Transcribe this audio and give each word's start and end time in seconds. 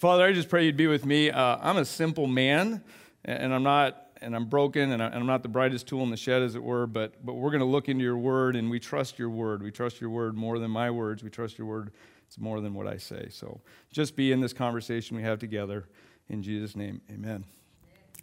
Father, 0.00 0.24
I 0.24 0.32
just 0.32 0.48
pray 0.48 0.64
you'd 0.64 0.78
be 0.78 0.86
with 0.86 1.04
me. 1.04 1.30
Uh, 1.30 1.58
I'm 1.60 1.76
a 1.76 1.84
simple 1.84 2.26
man, 2.26 2.82
and 3.26 3.52
I'm 3.52 3.62
not, 3.62 4.06
and 4.22 4.34
I'm 4.34 4.46
broken, 4.46 4.92
and 4.92 5.02
I'm 5.02 5.26
not 5.26 5.42
the 5.42 5.50
brightest 5.50 5.86
tool 5.88 6.02
in 6.04 6.08
the 6.08 6.16
shed, 6.16 6.40
as 6.40 6.54
it 6.54 6.62
were. 6.62 6.86
But 6.86 7.22
but 7.22 7.34
we're 7.34 7.50
going 7.50 7.60
to 7.60 7.66
look 7.66 7.90
into 7.90 8.02
your 8.02 8.16
word, 8.16 8.56
and 8.56 8.70
we 8.70 8.80
trust 8.80 9.18
your 9.18 9.28
word. 9.28 9.62
We 9.62 9.70
trust 9.70 10.00
your 10.00 10.08
word 10.08 10.38
more 10.38 10.58
than 10.58 10.70
my 10.70 10.90
words. 10.90 11.22
We 11.22 11.28
trust 11.28 11.58
your 11.58 11.66
word. 11.66 11.90
It's 12.26 12.38
more 12.38 12.62
than 12.62 12.72
what 12.72 12.86
I 12.86 12.96
say. 12.96 13.26
So 13.28 13.60
just 13.92 14.16
be 14.16 14.32
in 14.32 14.40
this 14.40 14.54
conversation 14.54 15.18
we 15.18 15.22
have 15.22 15.38
together. 15.38 15.84
In 16.30 16.42
Jesus' 16.42 16.74
name, 16.74 17.02
Amen. 17.10 17.44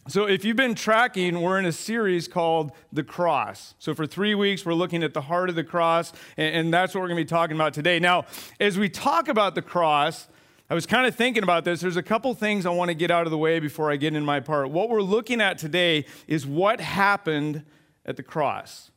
So, 0.07 0.25
if 0.25 0.45
you've 0.45 0.57
been 0.57 0.73
tracking, 0.73 1.41
we're 1.41 1.59
in 1.59 1.65
a 1.65 1.71
series 1.71 2.27
called 2.27 2.71
The 2.91 3.03
Cross. 3.03 3.75
So, 3.77 3.93
for 3.93 4.07
three 4.07 4.33
weeks, 4.33 4.65
we're 4.65 4.73
looking 4.73 5.03
at 5.03 5.13
the 5.13 5.21
heart 5.21 5.49
of 5.49 5.55
the 5.55 5.63
cross, 5.63 6.11
and, 6.37 6.73
that's 6.73 6.95
what 6.95 7.01
we're 7.01 7.09
going 7.09 7.19
to 7.19 7.23
be 7.23 7.29
talking 7.29 7.55
about 7.55 7.75
today. 7.75 7.99
Now, 7.99 8.25
as 8.59 8.79
we 8.79 8.89
talk 8.89 9.27
about 9.27 9.53
the 9.53 9.61
cross, 9.61 10.27
I 10.69 10.75
was 10.75 10.85
kind 10.85 11.07
of 11.07 11.15
thinking 11.15 11.43
about 11.43 11.63
this. 11.63 11.79
There's 11.79 11.95
a 11.95 12.03
couple 12.03 12.33
things 12.33 12.65
I 12.65 12.71
want 12.71 12.89
to 12.89 12.95
get 12.95 13.09
out 13.09 13.25
of 13.25 13.31
the 13.31 13.37
way 13.37 13.59
before 13.59 13.89
I 13.89 13.95
get 13.95 14.13
in 14.13 14.25
my 14.25 14.41
part. 14.41 14.69
What 14.69 14.89
we're 14.89 15.01
looking 15.01 15.39
at 15.39 15.57
today 15.57 16.05
is 16.27 16.45
what 16.45 16.81
happened 16.81 17.63
at 18.05 18.17
the 18.17 18.23
cross. 18.23 18.91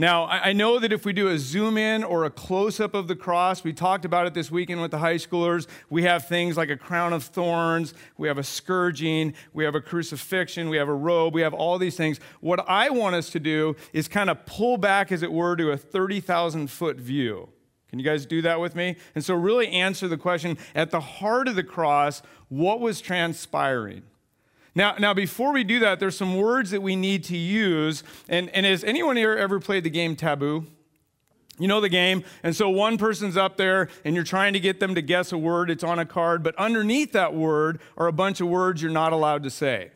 Now, 0.00 0.26
I 0.26 0.52
know 0.52 0.78
that 0.78 0.92
if 0.92 1.04
we 1.04 1.12
do 1.12 1.26
a 1.26 1.36
zoom 1.40 1.76
in 1.76 2.04
or 2.04 2.24
a 2.24 2.30
close 2.30 2.78
up 2.78 2.94
of 2.94 3.08
the 3.08 3.16
cross, 3.16 3.64
we 3.64 3.72
talked 3.72 4.04
about 4.04 4.28
it 4.28 4.34
this 4.34 4.48
weekend 4.48 4.80
with 4.80 4.92
the 4.92 4.98
high 4.98 5.16
schoolers. 5.16 5.66
We 5.90 6.04
have 6.04 6.28
things 6.28 6.56
like 6.56 6.70
a 6.70 6.76
crown 6.76 7.12
of 7.12 7.24
thorns, 7.24 7.94
we 8.16 8.28
have 8.28 8.38
a 8.38 8.44
scourging, 8.44 9.34
we 9.52 9.64
have 9.64 9.74
a 9.74 9.80
crucifixion, 9.80 10.68
we 10.68 10.76
have 10.76 10.88
a 10.88 10.94
robe, 10.94 11.34
we 11.34 11.40
have 11.40 11.52
all 11.52 11.78
these 11.78 11.96
things. 11.96 12.20
What 12.38 12.64
I 12.68 12.90
want 12.90 13.16
us 13.16 13.28
to 13.30 13.40
do 13.40 13.74
is 13.92 14.06
kind 14.06 14.30
of 14.30 14.46
pull 14.46 14.78
back, 14.78 15.10
as 15.10 15.24
it 15.24 15.32
were, 15.32 15.56
to 15.56 15.72
a 15.72 15.76
30,000 15.76 16.70
foot 16.70 16.98
view. 16.98 17.48
Can 17.90 17.98
you 17.98 18.04
guys 18.04 18.26
do 18.26 18.42
that 18.42 18.60
with 18.60 18.76
me? 18.76 18.96
And 19.14 19.24
so, 19.24 19.34
really 19.34 19.68
answer 19.68 20.08
the 20.08 20.18
question 20.18 20.58
at 20.74 20.90
the 20.90 21.00
heart 21.00 21.48
of 21.48 21.54
the 21.54 21.64
cross, 21.64 22.22
what 22.48 22.80
was 22.80 23.00
transpiring? 23.00 24.02
Now, 24.74 24.94
now, 24.98 25.14
before 25.14 25.52
we 25.52 25.64
do 25.64 25.80
that, 25.80 25.98
there's 25.98 26.16
some 26.16 26.36
words 26.36 26.70
that 26.70 26.82
we 26.82 26.94
need 26.94 27.24
to 27.24 27.36
use. 27.36 28.04
And, 28.28 28.48
and 28.50 28.64
has 28.64 28.84
anyone 28.84 29.16
here 29.16 29.34
ever 29.34 29.58
played 29.58 29.84
the 29.84 29.90
game 29.90 30.14
Taboo? 30.14 30.66
You 31.58 31.66
know 31.66 31.80
the 31.80 31.88
game. 31.88 32.22
And 32.42 32.54
so 32.54 32.68
one 32.68 32.98
person's 32.98 33.36
up 33.36 33.56
there 33.56 33.88
and 34.04 34.14
you're 34.14 34.24
trying 34.24 34.52
to 34.52 34.60
get 34.60 34.78
them 34.78 34.94
to 34.94 35.02
guess 35.02 35.32
a 35.32 35.38
word. 35.38 35.70
It's 35.70 35.82
on 35.82 35.98
a 35.98 36.06
card. 36.06 36.42
But 36.42 36.54
underneath 36.56 37.12
that 37.12 37.34
word 37.34 37.80
are 37.96 38.06
a 38.06 38.12
bunch 38.12 38.40
of 38.40 38.48
words 38.48 38.80
you're 38.80 38.92
not 38.92 39.12
allowed 39.12 39.42
to 39.42 39.50
say. 39.50 39.90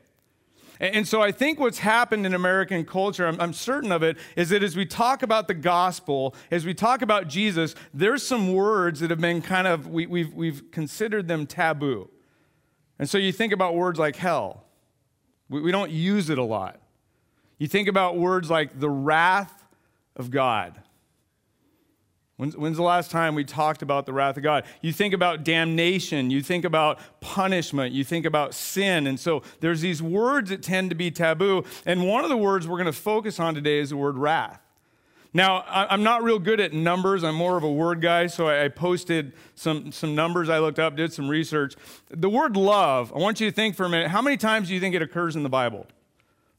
And 0.83 1.07
so 1.07 1.23
I 1.23 1.31
think 1.31 1.61
what's 1.61 1.79
happened 1.79 2.27
in 2.27 2.35
American 2.35 2.85
culture, 2.85 3.25
I'm, 3.25 3.41
I'm, 3.41 3.53
certain 3.53 3.93
of 3.93 4.03
it, 4.03 4.19
is 4.35 4.49
that 4.49 4.65
as 4.65 4.75
we 4.75 4.85
talk 4.85 5.23
about 5.23 5.47
the 5.47 5.55
gospel, 5.55 6.35
as 6.51 6.67
we 6.67 6.75
talk 6.75 7.03
about 7.03 7.29
Jesus, 7.29 7.77
there's 7.95 8.27
some 8.27 8.53
words 8.53 8.99
that 8.99 9.11
have 9.11 9.21
been 9.21 9.43
kind 9.43 9.69
of, 9.69 9.87
we, 9.87 10.07
we've, 10.07 10.35
we've 10.35 10.73
considered 10.73 11.29
them 11.29 11.47
taboo. 11.47 12.11
And 12.99 13.09
so 13.09 13.17
you 13.17 13.31
think 13.31 13.53
about 13.53 13.77
words 13.77 14.01
like 14.01 14.17
hell. 14.17 14.65
We, 15.49 15.61
we 15.61 15.71
don't 15.71 15.93
use 15.93 16.31
it 16.31 16.39
a 16.39 16.43
lot. 16.43 16.81
You 17.59 17.69
think 17.69 17.87
about 17.87 18.17
words 18.17 18.51
like 18.51 18.81
the 18.81 18.91
wrath 18.91 19.65
of 20.17 20.33
God. 20.33 20.83
When's, 22.43 22.57
when's, 22.57 22.77
the 22.77 22.83
last 22.83 23.13
time 23.13 23.37
we 23.37 23.45
talked 23.45 23.83
about 23.83 24.05
the 24.05 24.13
wrath 24.13 24.37
of 24.37 24.43
God? 24.43 24.65
You 24.81 24.93
think 24.93 25.15
about 25.15 25.45
damnation, 25.45 26.29
you 26.33 26.43
think 26.43 26.65
about 26.65 26.99
punishment, 27.21 27.95
you 27.95 28.03
think 28.03 28.27
about 28.27 28.53
sin. 28.53 29.07
And 29.07 29.21
so 29.21 29.45
there's 29.61 29.81
these 29.81 30.03
words 30.03 30.51
that 30.51 30.61
tend 30.61 30.91
to 30.91 30.97
be 30.97 31.13
taboo. 31.13 31.63
And 31.87 32.05
one 32.05 32.25
of 32.25 32.31
the 32.31 32.37
words 32.37 32.67
we're 32.67 32.79
going 32.79 32.87
to 32.87 32.93
focus 32.93 33.39
on 33.39 33.55
today 33.55 33.79
is 33.79 33.91
the 33.91 33.97
word 33.97 34.19
wrath. 34.19 34.61
Now, 35.33 35.63
I'm 35.69 36.03
not 36.03 36.25
real 36.25 36.41
good 36.41 36.59
at 36.59 36.73
numbers. 36.73 37.23
I'm 37.23 37.37
more 37.37 37.57
of 37.57 37.63
a 37.63 37.71
word 37.71 38.01
guy, 38.01 38.27
so 38.27 38.49
I 38.49 38.67
posted 38.67 39.35
some, 39.55 39.93
some 39.93 40.17
numbers 40.17 40.49
I 40.49 40.59
looked 40.59 40.81
up, 40.81 40.97
did 40.97 41.13
some 41.13 41.29
research. 41.29 41.77
The 42.11 42.29
word 42.29 42.57
love, 42.57 43.13
I 43.15 43.19
want 43.19 43.41
you 43.41 43.49
to 43.49 43.55
think 43.55 43.77
for 43.77 43.85
a 43.85 43.89
minute 43.89 44.09
how 44.09 44.21
many 44.21 44.37
times 44.37 44.67
do 44.67 44.75
you 44.75 44.81
think 44.81 44.97
it 44.97 45.03
occurs 45.03 45.37
in 45.37 45.45
the 45.45 45.49
Bible? 45.49 45.87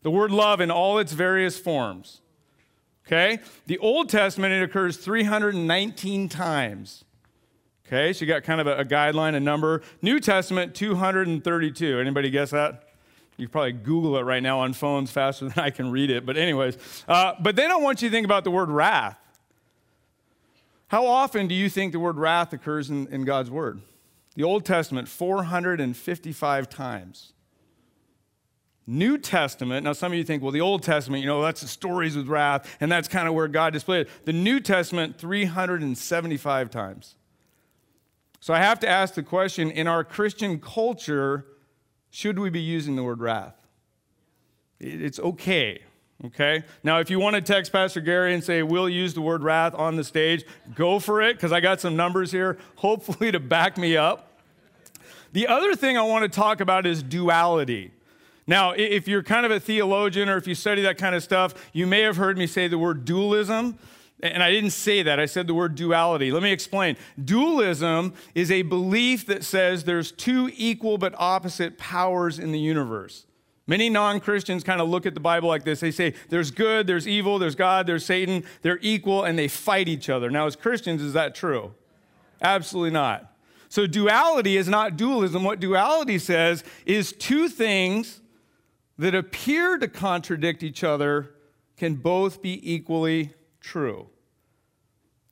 The 0.02 0.12
word 0.12 0.32
love 0.32 0.62
in 0.62 0.72
all 0.72 0.98
its 0.98 1.12
various 1.12 1.60
forms. 1.60 2.22
Okay? 3.06 3.40
The 3.68 3.78
Old 3.80 4.10
Testament, 4.10 4.54
it 4.54 4.64
occurs 4.64 4.98
319 4.98 6.30
times. 6.30 7.04
Okay, 7.86 8.14
so 8.14 8.24
you 8.24 8.28
got 8.28 8.44
kind 8.44 8.62
of 8.62 8.68
a, 8.68 8.78
a 8.78 8.86
guideline, 8.86 9.36
a 9.36 9.40
number. 9.40 9.82
New 10.02 10.20
Testament, 10.20 10.74
232. 10.74 12.00
Anybody 12.00 12.30
guess 12.30 12.52
that? 12.52 12.90
You 13.38 13.48
probably 13.50 13.74
Google 13.74 14.18
it 14.18 14.22
right 14.22 14.42
now 14.42 14.60
on 14.60 14.74
phones 14.74 15.12
faster 15.12 15.46
than 15.50 15.64
I 15.64 15.70
can 15.70 15.92
read 15.92 16.10
it. 16.10 16.26
But, 16.26 16.38
anyways, 16.38 16.78
uh, 17.08 17.34
but 17.40 17.56
don't 17.56 17.84
want 17.84 18.02
you 18.02 18.10
to 18.10 18.14
think 18.14 18.26
about 18.26 18.46
the 18.46 18.52
word 18.52 18.70
wrath. 18.70 19.20
How 20.88 21.06
often 21.08 21.48
do 21.48 21.56
you 21.56 21.70
think 21.70 21.92
the 21.92 22.00
word 22.00 22.18
wrath 22.18 22.54
occurs 22.54 22.90
in, 22.90 23.08
in 23.08 23.26
God's 23.26 23.50
word? 23.50 23.82
The 24.36 24.44
Old 24.44 24.66
Testament, 24.66 25.08
455 25.08 26.70
times. 26.70 27.33
New 28.86 29.18
Testament, 29.18 29.86
now 29.86 29.94
some 29.94 30.12
of 30.12 30.18
you 30.18 30.24
think, 30.24 30.44
well, 30.44 30.52
the 30.52 30.62
Old 30.62 30.84
Testament, 30.84 31.22
you 31.22 31.28
know, 31.28 31.42
that's 31.42 31.62
the 31.62 31.68
stories 31.68 32.18
with 32.18 32.28
wrath, 32.28 32.78
and 32.82 32.92
that's 32.92 33.08
kind 33.08 33.28
of 33.28 33.34
where 33.34 33.48
God 33.48 33.72
displayed 33.72 34.08
it. 34.08 34.26
The 34.26 34.34
New 34.34 34.60
Testament, 34.60 35.18
375 35.18 36.70
times. 36.70 37.16
So 38.42 38.54
I 38.54 38.60
have 38.60 38.82
to 38.82 38.90
ask 38.90 39.14
the 39.14 39.24
question 39.24 39.72
in 39.72 39.88
our 39.88 40.04
Christian 40.04 40.60
culture, 40.60 41.46
should 42.10 42.38
we 42.38 42.50
be 42.50 42.60
using 42.60 42.98
the 42.98 43.04
word 43.04 43.22
wrath? 43.22 43.56
It's 44.82 45.18
okay, 45.18 45.82
okay? 46.26 46.64
Now, 46.84 47.00
if 47.00 47.10
you 47.10 47.22
want 47.22 47.38
to 47.38 47.42
text 47.42 47.72
Pastor 47.72 48.02
Gary 48.02 48.34
and 48.34 48.44
say, 48.44 48.62
we'll 48.62 48.90
use 48.90 49.14
the 49.14 49.22
word 49.22 49.44
wrath 49.44 49.74
on 49.76 49.96
the 49.96 50.04
stage, 50.04 50.44
go 50.76 51.00
for 51.00 51.22
it, 51.22 51.38
because 51.38 51.54
I 51.54 51.62
got 51.62 51.80
some 51.80 51.96
numbers 51.96 52.34
here, 52.34 52.58
hopefully 52.76 53.32
to 53.32 53.40
back 53.40 53.78
me 53.78 53.96
up. 53.96 54.42
The 55.32 55.48
other 55.48 55.74
thing 55.74 55.98
I 55.98 56.02
want 56.02 56.24
to 56.24 56.30
talk 56.30 56.60
about 56.60 56.86
is 56.86 57.02
duality. 57.02 57.92
Now, 58.46 58.72
if 58.72 59.08
you're 59.08 59.24
kind 59.24 59.46
of 59.46 59.52
a 59.52 59.60
theologian 59.60 60.28
or 60.30 60.38
if 60.38 60.48
you 60.48 60.56
study 60.56 60.82
that 60.84 60.98
kind 60.98 61.16
of 61.16 61.24
stuff, 61.24 61.54
you 61.74 61.88
may 61.88 62.02
have 62.02 62.18
heard 62.18 62.38
me 62.38 62.48
say 62.48 62.68
the 62.68 62.78
word 62.78 63.06
dualism. 63.06 63.78
And 64.22 64.42
I 64.42 64.52
didn't 64.52 64.72
say 64.72 65.04
that, 65.04 65.20
I 65.20 65.26
said 65.26 65.48
the 65.48 65.54
word 65.54 65.76
duality. 65.76 66.32
Let 66.32 66.44
me 66.44 66.52
explain. 66.52 66.96
Dualism 67.24 68.14
is 68.34 68.52
a 68.52 68.62
belief 68.62 69.26
that 69.26 69.44
says 69.44 69.84
there's 69.84 70.12
two 70.12 70.50
equal 70.56 70.98
but 70.98 71.14
opposite 71.18 71.78
powers 71.78 72.40
in 72.40 72.54
the 72.54 72.60
universe. 72.60 73.26
Many 73.68 73.90
non 73.90 74.20
Christians 74.20 74.64
kind 74.64 74.82
of 74.82 74.90
look 74.90 75.06
at 75.06 75.14
the 75.14 75.20
Bible 75.20 75.50
like 75.50 75.64
this. 75.64 75.82
They 75.82 75.92
say 75.92 76.14
there's 76.30 76.52
good, 76.52 76.88
there's 76.88 77.08
evil, 77.08 77.40
there's 77.40 77.56
God, 77.56 77.86
there's 77.86 78.06
Satan. 78.06 78.44
They're 78.62 78.80
equal 78.82 79.24
and 79.24 79.38
they 79.38 79.48
fight 79.48 79.88
each 79.88 80.10
other. 80.10 80.30
Now, 80.30 80.46
as 80.48 80.56
Christians, 80.56 81.02
is 81.02 81.14
that 81.14 81.36
true? 81.36 81.74
Absolutely 82.42 82.92
not. 82.92 83.30
So, 83.70 83.88
duality 83.88 84.58
is 84.58 84.70
not 84.70 84.98
dualism. 84.98 85.44
What 85.44 85.60
duality 85.60 86.20
says 86.20 86.64
is 86.86 87.12
two 87.14 87.50
things 87.50 88.22
that 89.04 89.14
appear 89.14 89.78
to 89.78 89.88
contradict 89.90 90.64
each 90.64 90.82
other 90.82 91.36
can 91.76 91.96
both 91.96 92.42
be 92.42 92.74
equally 92.74 93.34
true. 93.60 94.08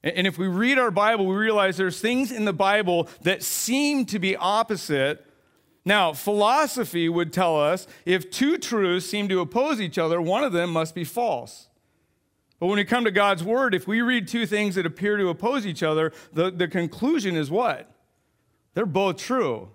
And 0.04 0.28
if 0.28 0.38
we 0.38 0.48
read 0.48 0.78
our 0.78 0.92
Bible, 0.92 1.26
we 1.26 1.36
realize 1.36 1.78
there's 1.78 2.02
things 2.02 2.34
in 2.34 2.44
the 2.44 2.52
Bible 2.52 3.08
that 3.22 3.44
seem 3.44 4.06
to 4.08 4.20
be 4.20 4.36
opposite. 4.36 5.26
Now, 5.86 6.12
philosophy 6.12 7.08
would 7.08 7.32
tell 7.32 7.58
us 7.58 7.88
if 8.04 8.30
two 8.30 8.58
truths 8.58 9.06
seem 9.06 9.30
to 9.30 9.40
oppose 9.40 9.80
each 9.80 9.98
other, 9.98 10.22
one 10.22 10.44
of 10.44 10.52
them 10.52 10.70
must 10.72 10.94
be 10.94 11.06
false. 11.06 11.70
But 12.60 12.68
when 12.68 12.76
we 12.76 12.84
come 12.84 13.06
to 13.06 13.12
God's 13.12 13.42
Word, 13.42 13.74
if 13.74 13.88
we 13.88 14.02
read 14.02 14.28
two 14.28 14.46
things 14.46 14.76
that 14.76 14.86
appear 14.86 15.16
to 15.16 15.30
oppose 15.30 15.66
each 15.66 15.82
other, 15.82 16.12
the, 16.34 16.52
the 16.52 16.68
conclusion 16.68 17.38
is 17.38 17.50
what? 17.50 17.90
They're 18.74 18.86
both 18.86 19.16
true. 19.16 19.70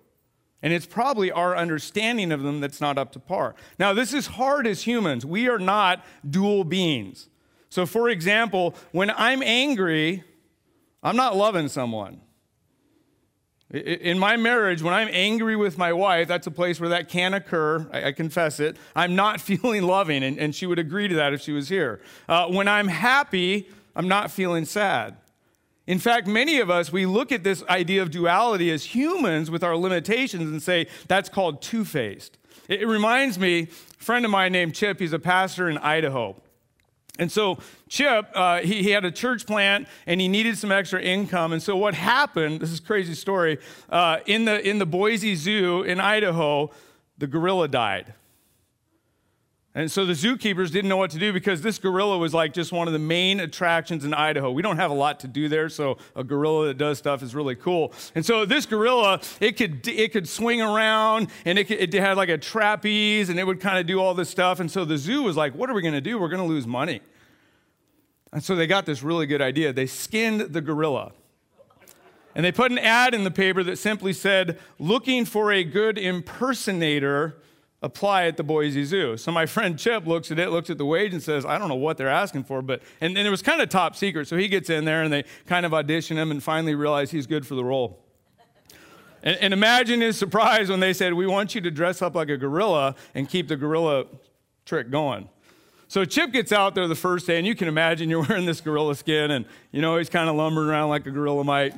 And 0.63 0.73
it's 0.73 0.87
probably 0.87 1.31
our 1.31 1.57
understanding 1.57 2.33
of 2.33 2.43
them 2.43 2.61
that's 2.61 2.81
not 2.81 2.99
up 2.99 3.13
to 3.13 3.21
par. 3.21 3.55
Now, 3.79 3.93
this 3.93 4.15
is 4.15 4.27
hard 4.27 4.67
as 4.67 4.83
humans. 4.83 5.27
We 5.27 5.49
are 5.49 5.59
not 5.59 6.05
dual 6.29 6.65
beings. 6.65 7.29
So, 7.69 7.85
for 7.85 8.09
example, 8.09 8.75
when 8.93 9.11
I'm 9.11 9.43
angry, 9.43 10.25
I'm 11.03 11.17
not 11.17 11.37
loving 11.37 11.69
someone. 11.69 12.21
In 13.71 14.19
my 14.19 14.37
marriage, 14.37 14.81
when 14.81 14.95
I'm 14.95 15.09
angry 15.11 15.57
with 15.57 15.77
my 15.77 15.93
wife, 15.93 16.29
that's 16.29 16.47
a 16.47 16.53
place 16.53 16.79
where 16.79 16.89
that 16.91 17.09
can 17.09 17.35
occur. 17.35 17.87
I, 17.93 18.13
confess 18.13 18.61
it. 18.61 18.77
I'm 18.95 19.17
not 19.17 19.41
feeling 19.43 19.83
loving, 19.83 20.23
and, 20.23 20.55
she 20.55 20.67
would 20.67 20.79
agree 20.79 21.09
to 21.09 21.17
that 21.17 21.33
if 21.33 21.41
she 21.41 21.53
was 21.53 21.69
here. 21.69 22.01
Uh, 22.29 22.47
when 22.47 22.69
I'm 22.69 22.89
happy, 22.89 23.69
I'm 23.95 24.09
not 24.09 24.31
feeling 24.31 24.65
sad. 24.65 25.17
In 25.87 25.99
fact, 25.99 26.27
many 26.27 26.59
of 26.59 26.69
us, 26.69 26.91
we 26.91 27.07
look 27.07 27.31
at 27.31 27.45
this 27.45 27.63
idea 27.65 28.03
of 28.03 28.11
duality 28.11 28.71
as 28.73 28.85
humans 28.85 29.51
with 29.51 29.63
our 29.63 29.77
limitations 29.77 30.51
and 30.51 30.61
say 30.61 30.89
that's 31.07 31.29
called 31.29 31.63
two 31.63 31.85
faced. 31.85 32.39
It 32.69 32.87
reminds 32.89 33.39
me, 33.39 33.63
a 33.63 33.67
friend 34.03 34.25
of 34.25 34.31
mine 34.31 34.53
named 34.53 34.75
Chip, 34.75 34.99
he's 34.99 35.13
a 35.13 35.19
pastor 35.21 35.69
in 35.69 35.79
Idaho. 35.79 36.41
And 37.19 37.31
so 37.31 37.59
Chip, 37.89 38.29
uh, 38.35 38.61
he, 38.61 38.83
he, 38.83 38.91
had 38.91 39.05
a 39.05 39.11
church 39.11 39.47
plant 39.47 39.89
and 40.07 40.21
he 40.21 40.29
needed 40.29 40.59
some 40.59 40.73
extra 40.73 41.01
income. 41.01 41.53
And 41.53 41.63
so 41.63 41.77
what 41.77 41.95
happened, 41.95 42.61
this 42.61 42.71
is 42.71 42.81
crazy 42.81 43.15
story, 43.15 43.59
uh, 43.89 44.19
in, 44.27 44.45
the, 44.45 44.69
in 44.69 44.79
the 44.79 44.87
Boise 44.87 45.35
Zoo 45.35 45.83
in 45.83 46.01
Idaho, 46.01 46.71
the 47.17 47.27
gorilla 47.27 47.69
died. 47.69 48.13
And 49.77 49.93
so 49.93 50.07
the 50.07 50.15
zookeepers 50.15 50.71
didn't 50.71 50.89
know 50.89 50.97
what 50.97 51.11
to 51.11 51.19
do 51.19 51.35
because 51.35 51.61
this 51.61 51.79
gorilla 51.79 52.17
was 52.17 52.33
like 52.33 52.55
just 52.55 52.73
one 52.73 52.87
of 52.87 52.95
the 52.95 52.99
main 52.99 53.41
attractions 53.41 54.07
in 54.07 54.15
Idaho. 54.15 54.51
We 54.51 54.63
don't 54.63 54.79
have 54.79 54.91
a 54.91 54.95
lot 54.95 55.21
to 55.21 55.29
do 55.29 55.51
there, 55.51 55.69
so 55.69 55.99
a 56.17 56.25
gorilla 56.25 56.69
that 56.69 56.79
does 56.79 56.97
stuff 56.97 57.23
is 57.23 57.35
really 57.35 57.57
cool. 57.57 57.93
And 58.15 58.25
so 58.25 58.47
this 58.47 58.65
gorilla, 58.65 59.21
it 59.39 59.59
could 59.59 59.87
it 59.87 60.13
could 60.13 60.27
swing 60.27 60.63
around 60.63 61.29
and 61.45 61.59
it, 61.59 61.65
could, 61.65 61.79
it 61.79 61.93
had 61.93 62.17
like 62.17 62.31
a 62.31 62.39
trapeze 62.39 63.29
and 63.29 63.39
it 63.39 63.45
would 63.45 63.61
kind 63.61 63.79
of 63.79 63.87
do 63.87 64.01
all 64.01 64.15
this 64.15 64.31
stuff. 64.31 64.61
And 64.61 64.71
so 64.71 64.87
the 64.87 64.97
zoo 64.97 65.23
was 65.23 65.37
like, 65.37 65.55
"What 65.55 65.69
are 65.69 65.75
we 65.75 65.83
going 65.83 65.93
to 65.93 66.01
do? 66.01 66.19
We're 66.19 66.31
going 66.31 66.43
to 66.43 66.49
lose 66.49 66.67
money." 66.67 67.03
And 68.33 68.43
so 68.43 68.57
they 68.57 68.67
got 68.67 68.87
this 68.87 69.03
really 69.03 69.27
good 69.27 69.43
idea. 69.43 69.75
They 69.75 69.87
skinned 69.87 70.41
the 70.41 70.63
gorilla. 70.63 71.13
And 72.35 72.47
they 72.47 72.53
put 72.53 72.73
an 72.73 72.79
ad 72.79 73.13
in 73.13 73.25
the 73.25 73.31
paper 73.31 73.63
that 73.63 73.77
simply 73.77 74.15
said, 74.15 74.59
"Looking 74.79 75.27
for 75.27 75.53
a 75.53 75.65
good 75.65 75.99
impersonator." 75.99 77.37
Apply 77.87 78.27
at 78.27 78.37
the 78.37 78.43
Boise 78.43 78.85
Zoo. 78.85 79.17
So 79.17 79.33
my 79.33 79.47
friend 79.47 79.79
Chip 79.79 80.07
looks 80.07 80.31
at 80.31 80.39
it, 80.39 80.51
looks 80.51 80.69
at 80.69 80.77
the 80.77 80.85
wage, 80.85 81.15
and 81.15 81.23
says, 81.23 81.47
I 81.47 81.57
don't 81.57 81.69
know 81.69 81.77
what 81.77 81.97
they're 81.97 82.09
asking 82.09 82.45
for, 82.45 82.61
but, 82.61 82.83
and, 83.01 83.17
and 83.17 83.27
it 83.27 83.31
was 83.31 83.43
kind 83.43 83.63
of 83.63 83.69
top 83.69 83.97
secret. 83.97 84.29
So 84.29 84.37
he 84.37 84.49
gets 84.49 84.69
in 84.69 84.85
there 84.85 85.03
and 85.03 85.13
they 85.13 85.25
kind 85.47 85.65
of 85.65 85.73
audition 85.73 86.19
him 86.19 86.31
and 86.31 86.43
finally 86.43 86.75
realize 86.75 87.11
he's 87.11 87.27
good 87.27 87.47
for 87.47 87.55
the 87.55 87.65
role. 87.65 88.03
And, 89.23 89.37
and 89.39 89.55
imagine 89.55 90.01
his 90.01 90.19
surprise 90.19 90.69
when 90.69 90.81
they 90.81 90.93
said, 90.93 91.15
We 91.15 91.27
want 91.27 91.55
you 91.55 91.61
to 91.63 91.71
dress 91.71 92.03
up 92.03 92.15
like 92.15 92.29
a 92.29 92.37
gorilla 92.37 92.95
and 93.15 93.29
keep 93.29 93.49
the 93.49 93.57
gorilla 93.57 94.07
trick 94.65 94.91
going. 94.91 95.29
So 95.89 96.05
Chip 96.05 96.33
gets 96.33 96.51
out 96.51 96.75
there 96.75 96.89
the 96.89 96.97
first 96.97 97.29
day, 97.29 97.39
and 97.39 97.47
you 97.47 97.55
can 97.55 97.69
imagine 97.69 98.11
you're 98.11 98.23
wearing 98.29 98.47
this 98.47 98.61
gorilla 98.61 98.97
skin, 98.97 99.31
and 99.31 99.47
you 99.71 99.81
know 99.81 99.97
he's 99.97 100.11
kind 100.11 100.29
of 100.29 100.35
lumbering 100.35 100.69
around 100.69 100.89
like 100.89 101.07
a 101.07 101.11
gorilla 101.11 101.45
might. 101.45 101.75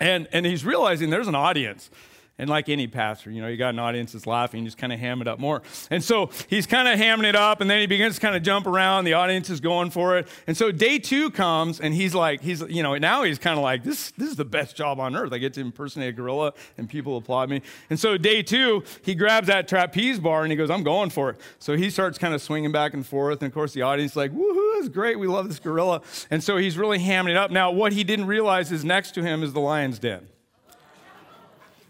And, 0.00 0.28
and 0.32 0.44
he's 0.44 0.64
realizing 0.64 1.10
there's 1.10 1.28
an 1.28 1.34
audience. 1.34 1.90
And 2.36 2.50
like 2.50 2.68
any 2.68 2.88
pastor, 2.88 3.30
you 3.30 3.40
know, 3.40 3.46
you 3.46 3.56
got 3.56 3.74
an 3.74 3.78
audience 3.78 4.10
that's 4.10 4.26
laughing, 4.26 4.60
you 4.60 4.66
just 4.66 4.76
kind 4.76 4.92
of 4.92 4.98
ham 4.98 5.22
it 5.22 5.28
up 5.28 5.38
more. 5.38 5.62
And 5.88 6.02
so 6.02 6.30
he's 6.48 6.66
kind 6.66 6.88
of 6.88 6.98
hamming 6.98 7.28
it 7.28 7.36
up, 7.36 7.60
and 7.60 7.70
then 7.70 7.78
he 7.78 7.86
begins 7.86 8.16
to 8.16 8.20
kind 8.20 8.34
of 8.34 8.42
jump 8.42 8.66
around. 8.66 9.04
The 9.04 9.12
audience 9.12 9.50
is 9.50 9.60
going 9.60 9.90
for 9.90 10.18
it. 10.18 10.26
And 10.48 10.56
so 10.56 10.72
day 10.72 10.98
two 10.98 11.30
comes, 11.30 11.78
and 11.78 11.94
he's 11.94 12.12
like, 12.12 12.40
he's, 12.40 12.60
you 12.62 12.82
know, 12.82 12.96
now 12.96 13.22
he's 13.22 13.38
kind 13.38 13.56
of 13.56 13.62
like, 13.62 13.84
this, 13.84 14.10
this 14.18 14.30
is 14.30 14.34
the 14.34 14.44
best 14.44 14.74
job 14.74 14.98
on 14.98 15.14
earth. 15.14 15.32
I 15.32 15.38
get 15.38 15.54
to 15.54 15.60
impersonate 15.60 16.08
a 16.08 16.12
gorilla, 16.12 16.54
and 16.76 16.88
people 16.88 17.16
applaud 17.16 17.50
me. 17.50 17.62
And 17.88 18.00
so 18.00 18.16
day 18.16 18.42
two, 18.42 18.82
he 19.02 19.14
grabs 19.14 19.46
that 19.46 19.68
trapeze 19.68 20.18
bar, 20.18 20.42
and 20.42 20.50
he 20.50 20.56
goes, 20.56 20.70
I'm 20.70 20.82
going 20.82 21.10
for 21.10 21.30
it. 21.30 21.36
So 21.60 21.76
he 21.76 21.88
starts 21.88 22.18
kind 22.18 22.34
of 22.34 22.42
swinging 22.42 22.72
back 22.72 22.94
and 22.94 23.06
forth. 23.06 23.42
And 23.42 23.46
of 23.46 23.54
course, 23.54 23.74
the 23.74 23.82
audience 23.82 24.12
is 24.12 24.16
like, 24.16 24.32
woohoo, 24.32 24.78
it's 24.80 24.88
great. 24.88 25.20
We 25.20 25.28
love 25.28 25.46
this 25.46 25.60
gorilla. 25.60 26.02
And 26.32 26.42
so 26.42 26.56
he's 26.56 26.76
really 26.76 26.98
hamming 26.98 27.30
it 27.30 27.36
up. 27.36 27.52
Now, 27.52 27.70
what 27.70 27.92
he 27.92 28.02
didn't 28.02 28.26
realize 28.26 28.72
is 28.72 28.84
next 28.84 29.12
to 29.12 29.22
him 29.22 29.44
is 29.44 29.52
the 29.52 29.60
lion's 29.60 30.00
den. 30.00 30.26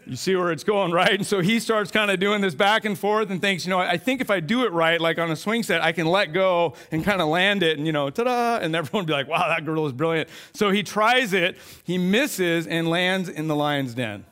You 0.07 0.17
see 0.17 0.37
where 0.37 0.53
it's 0.53 0.65
going, 0.65 0.93
right? 1.01 1.13
And 1.13 1.27
so 1.27 1.41
he 1.41 1.61
starts 1.61 1.91
kind 1.91 2.11
of 2.11 2.21
doing 2.21 2.41
this 2.41 2.55
back 2.55 2.85
and 2.85 2.99
forth 2.99 3.31
and 3.31 3.41
thinks, 3.41 3.65
you 3.65 3.71
know, 3.71 3.79
I 3.79 3.97
think 3.97 4.21
if 4.21 4.31
I 4.31 4.41
do 4.41 4.65
it 4.65 4.73
right, 4.73 5.01
like 5.01 5.19
on 5.19 5.31
a 5.31 5.37
swing 5.37 5.63
set, 5.63 5.83
I 5.83 5.93
can 5.93 6.07
let 6.07 6.33
go 6.33 6.75
and 6.91 7.05
kind 7.05 7.21
of 7.21 7.29
land 7.29 7.63
it 7.63 7.79
and, 7.79 7.87
you 7.87 7.93
know, 7.93 8.11
ta 8.11 8.25
da, 8.25 8.57
and 8.59 8.75
everyone 8.77 9.03
will 9.03 9.07
be 9.07 9.13
like, 9.13 9.29
wow, 9.29 9.49
that 9.49 9.65
girl 9.65 9.87
is 9.87 9.93
brilliant. 9.93 10.29
So 10.53 10.71
he 10.71 10.83
tries 10.83 11.33
it, 11.33 11.57
he 11.85 11.99
misses 11.99 12.67
and 12.67 12.89
lands 12.89 13.29
in 13.29 13.49
the 13.49 13.57
lion's 13.57 13.95
den. 13.95 14.25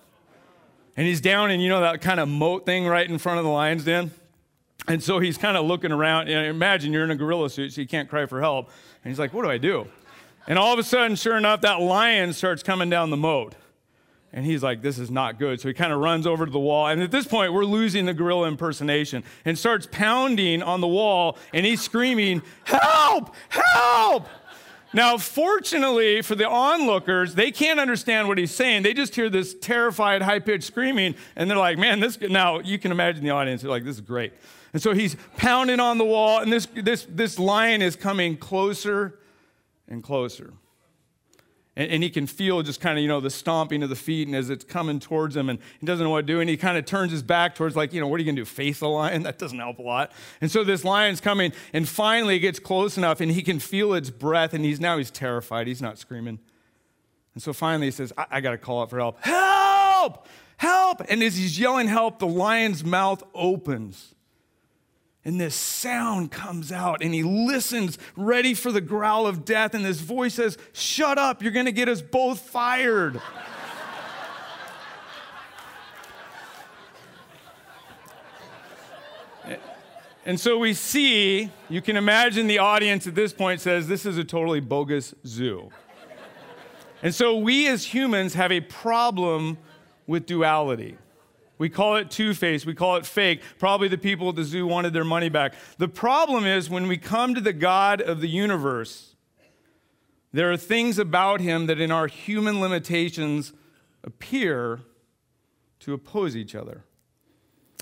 And 0.97 1.07
he's 1.07 1.21
down 1.21 1.51
in, 1.51 1.61
you 1.61 1.69
know, 1.69 1.81
that 1.81 2.03
kind 2.03 2.21
of 2.21 2.29
moat 2.29 2.67
thing 2.67 2.87
right 2.87 3.09
in 3.09 3.19
front 3.19 3.39
of 3.39 3.45
the 3.45 3.51
lion's 3.51 3.85
den. 3.85 4.11
And 4.89 5.03
so 5.03 5.21
he's 5.21 5.39
kind 5.39 5.57
of 5.57 5.65
looking 5.65 5.93
around. 5.93 6.29
And 6.29 6.47
imagine 6.47 6.93
you're 6.93 7.05
in 7.05 7.11
a 7.11 7.17
gorilla 7.17 7.49
suit, 7.49 7.73
so 7.73 7.81
you 7.81 7.87
can't 7.87 8.09
cry 8.09 8.27
for 8.27 8.41
help. 8.41 8.71
And 9.03 9.11
he's 9.11 9.19
like, 9.19 9.33
what 9.33 9.43
do 9.43 9.51
I 9.51 9.59
do? 9.59 9.87
And 10.47 10.59
all 10.59 10.73
of 10.73 10.79
a 10.79 10.83
sudden, 10.83 11.17
sure 11.17 11.37
enough, 11.37 11.61
that 11.61 11.81
lion 11.81 12.33
starts 12.33 12.63
coming 12.63 12.91
down 12.91 13.11
the 13.11 13.17
moat. 13.17 13.55
And 14.35 14.47
he's 14.47 14.63
like, 14.63 14.81
this 14.81 14.99
is 14.99 15.11
not 15.11 15.39
good. 15.39 15.61
So 15.61 15.69
he 15.69 15.75
kind 15.75 15.93
of 15.93 16.01
runs 16.01 16.27
over 16.27 16.47
to 16.47 16.51
the 16.51 16.59
wall. 16.59 16.87
And 16.87 17.03
at 17.03 17.11
this 17.11 17.27
point, 17.27 17.53
we're 17.53 17.67
losing 17.67 18.07
the 18.07 18.15
gorilla 18.15 18.49
impersonation 18.49 19.25
and 19.45 19.59
starts 19.59 19.87
pounding 19.91 20.63
on 20.63 20.81
the 20.81 20.89
wall. 20.89 21.37
And 21.53 21.67
he's 21.67 21.83
screaming, 21.83 22.41
Help! 22.65 23.35
Help! 23.51 24.27
Now, 24.95 25.17
fortunately 25.19 26.23
for 26.23 26.35
the 26.35 26.49
onlookers, 26.49 27.35
they 27.35 27.51
can't 27.51 27.81
understand 27.81 28.29
what 28.29 28.39
he's 28.39 28.55
saying. 28.55 28.83
They 28.83 28.95
just 28.95 29.15
hear 29.15 29.29
this 29.29 29.55
terrified, 29.55 30.23
high 30.23 30.39
pitched 30.39 30.65
screaming. 30.65 31.15
And 31.37 31.51
they're 31.51 31.59
like, 31.59 31.77
Man, 31.77 32.01
this. 32.01 32.19
Now, 32.21 32.61
you 32.61 32.79
can 32.79 32.91
imagine 32.91 33.23
the 33.23 33.31
audience. 33.31 33.61
They're 33.61 33.71
like, 33.71 33.85
This 33.85 33.97
is 33.97 34.01
great. 34.01 34.33
And 34.73 34.81
so 34.81 34.95
he's 34.95 35.17
pounding 35.37 35.81
on 35.81 35.99
the 35.99 36.07
wall. 36.07 36.41
And 36.41 36.51
this, 36.51 36.67
this, 36.75 37.07
this 37.11 37.39
lion 37.39 37.83
is 37.83 37.97
coming 37.97 38.39
closer 38.39 39.19
and 39.89 40.03
closer. 40.03 40.55
And, 41.75 41.91
and, 41.91 42.03
he 42.03 42.11
can 42.11 42.27
feel 42.27 42.63
just 42.63 42.83
kind 42.83 42.99
of, 42.99 43.03
you 43.03 43.09
know, 43.09 43.21
the 43.21 43.31
stomping 43.31 43.83
of 43.83 43.89
the 43.89 43.97
feet 43.97 44.29
and 44.29 44.37
as 44.37 44.51
it's 44.51 44.65
coming 44.65 45.01
towards 45.01 45.35
him 45.35 45.49
and 45.49 45.59
he 45.81 45.87
doesn't 45.87 46.05
know 46.05 46.11
what 46.11 46.21
to 46.21 46.27
do. 46.27 46.41
And 46.41 46.51
he 46.51 46.59
kind 46.59 46.77
of 46.77 46.85
turns 46.85 47.13
his 47.13 47.23
back 47.23 47.55
towards, 47.55 47.75
like, 47.75 47.95
you 47.95 48.01
know, 48.01 48.09
what 48.09 48.17
are 48.17 48.23
you 48.23 48.27
going 48.27 48.37
to 48.37 48.43
do? 48.43 48.47
Face 48.47 48.81
the 48.81 48.89
lion? 48.89 49.23
That 49.33 49.39
doesn't 49.39 49.59
help 49.59 49.79
a 49.79 49.83
lot. 49.83 50.13
And 50.41 50.51
so 50.51 50.65
this 50.65 50.85
lion's 50.85 51.21
coming 51.21 51.53
and 51.73 51.89
finally 51.89 52.37
it 52.37 52.41
gets 52.41 52.59
close 52.59 52.99
enough 52.99 53.21
and 53.21 53.31
he 53.31 53.41
can 53.41 53.59
feel 53.59 53.95
its 53.95 54.11
breath 54.11 54.53
and 54.53 54.65
he's 54.65 54.81
now 54.81 54.99
he's 54.99 55.11
terrified. 55.11 55.67
He's 55.67 55.81
not 55.81 55.97
screaming. 55.97 56.39
And 57.35 57.43
so 57.43 57.53
finally 57.53 57.87
he 57.87 57.93
says, 57.93 58.13
I, 58.19 58.27
I 58.31 58.41
got 58.41 58.51
to 58.51 58.59
call 58.59 58.83
out 58.83 58.91
for 58.91 58.99
help. 58.99 59.23
Help! 59.23 60.27
Help! 60.59 61.03
And 61.09 61.23
as 61.23 61.37
he's 61.37 61.59
yelling 61.59 61.89
help, 61.89 62.19
the 62.19 62.27
lion's 62.27 62.85
mouth 62.85 63.23
opens. 63.35 64.15
And 65.25 65.41
this 65.41 65.55
sound 65.55 66.33
comes 66.33 66.73
out, 66.73 67.01
and 67.01 67.15
he 67.15 67.23
listens, 67.23 67.97
ready 68.17 68.55
for 68.55 68.73
the 68.73 68.81
growl 68.81 69.29
of 69.29 69.45
death. 69.45 69.73
And 69.73 69.85
this 69.85 70.01
voice 70.01 70.35
says, 70.35 70.59
Shut 70.73 71.17
up, 71.17 71.45
you're 71.45 71.53
to 71.53 71.71
get 71.71 71.89
us 71.89 72.03
both 72.03 72.41
fired. 72.41 73.23
and 80.27 80.41
so 80.41 80.59
we 80.59 80.75
see, 80.75 81.51
you 81.69 81.81
can 81.81 81.97
imagine 81.97 82.49
the 82.49 82.59
audience 82.59 83.07
at 83.07 83.15
this 83.15 83.33
point 83.33 83.61
says, 83.61 83.87
This 83.87 84.05
is 84.05 84.19
a 84.19 84.25
totally 84.25 84.59
bogus 84.59 85.15
zoo. 85.25 85.71
and 87.01 87.15
so 87.15 87.37
we 87.37 87.69
as 87.69 87.85
humans 87.85 88.35
have 88.35 88.51
a 88.51 88.61
problem 88.61 89.57
with 90.09 90.27
duality. 90.27 90.99
We 91.59 91.69
call 91.69 91.97
it 91.97 92.11
two 92.11 92.35
faced. 92.35 92.67
We 92.67 92.75
call 92.75 92.97
it 92.97 93.07
fake. 93.07 93.43
Probably 93.59 93.89
the 93.89 93.99
people 93.99 94.29
at 94.29 94.37
the 94.37 94.45
zoo 94.45 94.67
wanted 94.67 94.93
their 94.93 95.05
money 95.05 95.29
back. 95.29 95.55
The 95.79 95.89
problem 95.89 96.45
is 96.45 96.69
when 96.69 96.89
we 96.89 96.97
come 96.97 97.35
to 97.35 97.41
the 97.41 97.53
God 97.53 98.01
of 98.01 98.21
the 98.21 98.29
universe, 98.29 99.15
there 100.33 100.51
are 100.51 100.57
things 100.57 100.99
about 100.99 101.41
him 101.41 101.67
that 101.67 101.81
in 101.81 101.91
our 101.91 102.07
human 102.07 102.61
limitations 102.61 103.53
appear 104.03 104.81
to 105.81 105.93
oppose 105.93 106.37
each 106.37 106.55
other. 106.55 106.85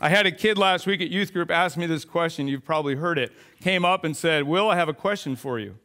I 0.03 0.09
had 0.09 0.27
a 0.27 0.33
kid 0.33 0.57
last 0.57 0.87
week 0.87 1.01
at 1.03 1.11
youth 1.11 1.33
group 1.33 1.51
ask 1.51 1.77
me 1.77 1.87
this 1.87 2.05
question. 2.05 2.49
You've 2.49 2.65
probably 2.65 2.97
heard 2.97 3.19
it. 3.19 3.33
Came 3.61 3.85
up 3.85 4.03
and 4.03 4.17
said, 4.17 4.45
Will, 4.45 4.71
I 4.71 4.77
have 4.77 4.89
a 4.89 4.95
question 4.95 5.37
for 5.37 5.59
you. 5.59 5.77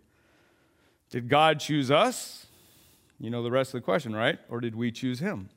Did 1.10 1.28
God 1.30 1.60
choose 1.60 1.92
us? 1.92 2.48
You 3.20 3.30
know 3.30 3.44
the 3.44 3.52
rest 3.52 3.74
of 3.74 3.82
the 3.82 3.86
question, 3.86 4.16
right? 4.16 4.40
Or 4.50 4.62
did 4.62 4.76
we 4.76 4.92
choose 4.92 5.20
him? 5.20 5.50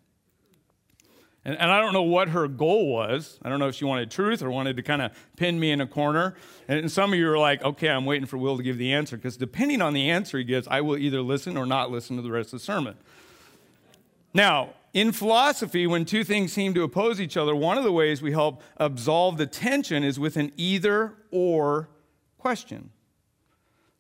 And, 1.48 1.56
and 1.58 1.72
I 1.72 1.80
don't 1.80 1.94
know 1.94 2.02
what 2.02 2.28
her 2.28 2.46
goal 2.46 2.92
was. 2.92 3.38
I 3.42 3.48
don't 3.48 3.58
know 3.58 3.68
if 3.68 3.74
she 3.74 3.87
wanted 3.87 4.11
truth 4.11 4.42
or 4.42 4.50
wanted 4.50 4.76
to 4.76 4.82
kind 4.82 5.00
of 5.00 5.12
pin 5.37 5.58
me 5.58 5.70
in 5.70 5.80
a 5.80 5.87
corner. 5.87 6.34
And 6.68 6.92
some 6.92 7.14
of 7.14 7.18
you 7.18 7.26
are 7.30 7.38
like, 7.38 7.64
okay, 7.64 7.88
I'm 7.88 8.04
waiting 8.04 8.26
for 8.26 8.37
Will 8.37 8.58
to 8.58 8.62
give 8.62 8.76
the 8.76 8.92
answer, 8.92 9.16
because 9.16 9.38
depending 9.38 9.80
on 9.80 9.94
the 9.94 10.11
answer 10.11 10.37
he 10.37 10.44
gives, 10.44 10.68
I 10.68 10.82
will 10.82 10.99
either 10.99 11.23
listen 11.23 11.56
or 11.56 11.64
not 11.64 11.90
listen 11.90 12.16
to 12.16 12.23
the 12.23 12.30
rest 12.30 12.52
of 12.52 12.58
the 12.58 12.64
sermon. 12.66 12.96
Now, 14.34 14.75
in 14.92 15.11
philosophy, 15.11 15.87
when 15.87 16.04
two 16.04 16.23
things 16.23 16.52
seem 16.52 16.75
to 16.75 16.82
oppose 16.82 17.18
each 17.18 17.38
other, 17.38 17.56
one 17.56 17.78
of 17.78 17.84
the 17.84 17.92
ways 17.92 18.20
we 18.20 18.32
help 18.32 18.62
absolve 18.76 19.38
the 19.38 19.46
tension 19.46 20.04
is 20.04 20.20
with 20.20 20.37
an 20.37 20.52
either 20.58 21.14
or 21.30 21.88
question. 22.37 22.90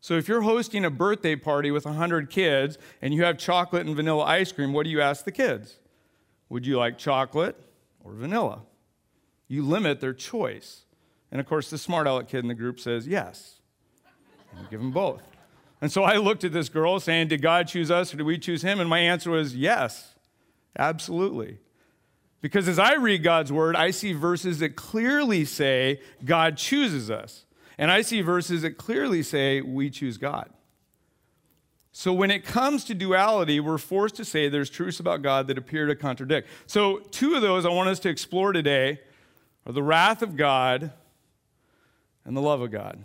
So 0.02 0.18
if 0.18 0.28
you're 0.28 0.42
hosting 0.42 0.84
a 0.84 0.90
birthday 0.90 1.34
party 1.34 1.70
with 1.70 1.86
100 1.86 2.28
kids 2.28 2.76
and 3.00 3.14
you 3.14 3.24
have 3.24 3.38
chocolate 3.38 3.86
and 3.86 3.96
vanilla 3.96 4.24
ice 4.24 4.52
cream, 4.52 4.74
what 4.74 4.84
do 4.84 4.90
you 4.90 5.00
ask 5.00 5.24
the 5.24 5.32
kids? 5.32 5.78
Would 6.48 6.66
you 6.66 6.78
like 6.78 6.98
chocolate 6.98 7.56
or 8.02 8.12
vanilla? 8.12 8.62
You 9.48 9.62
limit 9.64 10.00
their 10.00 10.14
choice. 10.14 10.82
And 11.30 11.40
of 11.40 11.46
course, 11.46 11.70
the 11.70 11.78
smart 11.78 12.06
aleck 12.06 12.28
kid 12.28 12.38
in 12.38 12.48
the 12.48 12.54
group 12.54 12.80
says 12.80 13.06
yes. 13.06 13.60
And 14.52 14.60
you 14.60 14.66
give 14.70 14.80
them 14.80 14.92
both. 14.92 15.22
And 15.80 15.92
so 15.92 16.02
I 16.02 16.16
looked 16.16 16.44
at 16.44 16.52
this 16.52 16.68
girl 16.68 16.98
saying, 17.00 17.28
Did 17.28 17.42
God 17.42 17.68
choose 17.68 17.90
us 17.90 18.12
or 18.12 18.16
did 18.16 18.26
we 18.26 18.38
choose 18.38 18.62
him? 18.62 18.80
And 18.80 18.88
my 18.88 18.98
answer 18.98 19.30
was 19.30 19.54
yes, 19.54 20.14
absolutely. 20.78 21.58
Because 22.40 22.68
as 22.68 22.78
I 22.78 22.94
read 22.94 23.22
God's 23.22 23.52
word, 23.52 23.76
I 23.76 23.90
see 23.90 24.12
verses 24.12 24.60
that 24.60 24.76
clearly 24.76 25.44
say 25.44 26.00
God 26.24 26.56
chooses 26.56 27.10
us. 27.10 27.44
And 27.76 27.90
I 27.90 28.02
see 28.02 28.20
verses 28.22 28.62
that 28.62 28.76
clearly 28.76 29.22
say 29.22 29.60
we 29.60 29.90
choose 29.90 30.18
God. 30.18 30.50
So 31.98 32.12
when 32.12 32.30
it 32.30 32.44
comes 32.44 32.84
to 32.84 32.94
duality, 32.94 33.58
we're 33.58 33.76
forced 33.76 34.14
to 34.14 34.24
say 34.24 34.48
there's 34.48 34.70
truths 34.70 35.00
about 35.00 35.20
God 35.20 35.48
that 35.48 35.58
appear 35.58 35.86
to 35.86 35.96
contradict. 35.96 36.46
So, 36.68 36.98
two 37.10 37.34
of 37.34 37.42
those 37.42 37.66
I 37.66 37.70
want 37.70 37.88
us 37.88 37.98
to 37.98 38.08
explore 38.08 38.52
today 38.52 39.00
are 39.66 39.72
the 39.72 39.82
wrath 39.82 40.22
of 40.22 40.36
God 40.36 40.92
and 42.24 42.36
the 42.36 42.40
love 42.40 42.60
of 42.60 42.70
God. 42.70 43.02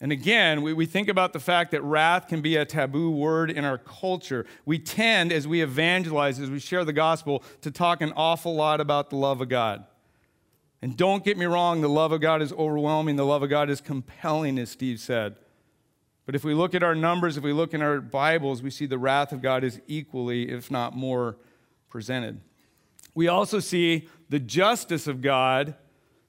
And 0.00 0.10
again, 0.10 0.62
we, 0.62 0.72
we 0.72 0.84
think 0.84 1.08
about 1.08 1.32
the 1.32 1.38
fact 1.38 1.70
that 1.70 1.82
wrath 1.82 2.26
can 2.26 2.42
be 2.42 2.56
a 2.56 2.64
taboo 2.64 3.12
word 3.12 3.52
in 3.52 3.64
our 3.64 3.78
culture. 3.78 4.44
We 4.66 4.80
tend, 4.80 5.30
as 5.30 5.46
we 5.46 5.62
evangelize, 5.62 6.40
as 6.40 6.50
we 6.50 6.58
share 6.58 6.84
the 6.84 6.92
gospel, 6.92 7.44
to 7.60 7.70
talk 7.70 8.00
an 8.00 8.12
awful 8.16 8.56
lot 8.56 8.80
about 8.80 9.08
the 9.08 9.14
love 9.14 9.40
of 9.40 9.48
God. 9.48 9.84
And 10.82 10.96
don't 10.96 11.24
get 11.24 11.38
me 11.38 11.46
wrong, 11.46 11.80
the 11.80 11.88
love 11.88 12.10
of 12.10 12.20
God 12.20 12.42
is 12.42 12.52
overwhelming, 12.52 13.14
the 13.14 13.24
love 13.24 13.44
of 13.44 13.50
God 13.50 13.70
is 13.70 13.80
compelling, 13.80 14.58
as 14.58 14.68
Steve 14.68 14.98
said. 14.98 15.36
But 16.24 16.34
if 16.34 16.44
we 16.44 16.54
look 16.54 16.74
at 16.74 16.82
our 16.82 16.94
numbers, 16.94 17.36
if 17.36 17.42
we 17.42 17.52
look 17.52 17.74
in 17.74 17.82
our 17.82 18.00
Bibles, 18.00 18.62
we 18.62 18.70
see 18.70 18.86
the 18.86 18.98
wrath 18.98 19.32
of 19.32 19.42
God 19.42 19.64
is 19.64 19.80
equally, 19.86 20.50
if 20.50 20.70
not 20.70 20.94
more, 20.94 21.36
presented. 21.88 22.40
We 23.14 23.28
also 23.28 23.58
see 23.58 24.08
the 24.28 24.38
justice 24.38 25.06
of 25.06 25.20
God 25.20 25.74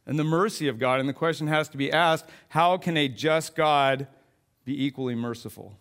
and 0.06 0.20
the 0.20 0.24
mercy 0.24 0.68
of 0.68 0.80
God. 0.80 1.00
And 1.00 1.08
the 1.08 1.14
question 1.14 1.48
has 1.48 1.70
to 1.70 1.78
be 1.78 1.92
asked 1.92 2.26
how 2.50 2.78
can 2.78 2.98
a 2.98 3.08
just 3.08 3.56
God 3.56 4.08
be 4.66 4.86
equally 4.86 5.16
merciful? 5.16 5.78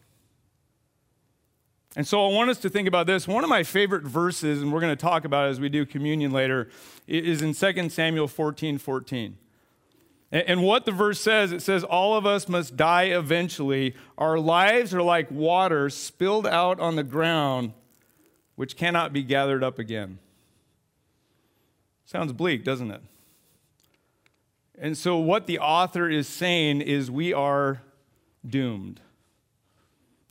And 1.94 2.06
so 2.06 2.26
I 2.26 2.32
want 2.32 2.48
us 2.48 2.58
to 2.58 2.70
think 2.70 2.88
about 2.88 3.06
this. 3.06 3.28
One 3.28 3.44
of 3.44 3.50
my 3.50 3.62
favorite 3.64 4.04
verses, 4.04 4.62
and 4.62 4.72
we're 4.72 4.80
going 4.80 4.96
to 4.96 5.02
talk 5.02 5.24
about 5.24 5.48
it 5.48 5.50
as 5.50 5.60
we 5.60 5.68
do 5.68 5.84
communion 5.84 6.32
later, 6.32 6.70
is 7.06 7.42
in 7.42 7.54
2 7.54 7.90
Samuel 7.90 8.28
14 8.28 8.78
14. 8.78 9.36
And 10.32 10.62
what 10.62 10.86
the 10.86 10.92
verse 10.92 11.20
says, 11.20 11.52
it 11.52 11.60
says, 11.60 11.84
All 11.84 12.16
of 12.16 12.24
us 12.24 12.48
must 12.48 12.74
die 12.74 13.04
eventually. 13.04 13.94
Our 14.16 14.38
lives 14.38 14.94
are 14.94 15.02
like 15.02 15.30
water 15.30 15.90
spilled 15.90 16.46
out 16.46 16.80
on 16.80 16.96
the 16.96 17.04
ground, 17.04 17.74
which 18.56 18.74
cannot 18.74 19.12
be 19.12 19.22
gathered 19.22 19.62
up 19.62 19.78
again. 19.78 20.18
Sounds 22.06 22.32
bleak, 22.32 22.64
doesn't 22.64 22.90
it? 22.90 23.02
And 24.78 24.96
so, 24.96 25.18
what 25.18 25.46
the 25.46 25.58
author 25.58 26.08
is 26.08 26.26
saying 26.26 26.80
is, 26.80 27.10
we 27.10 27.34
are 27.34 27.82
doomed. 28.46 29.00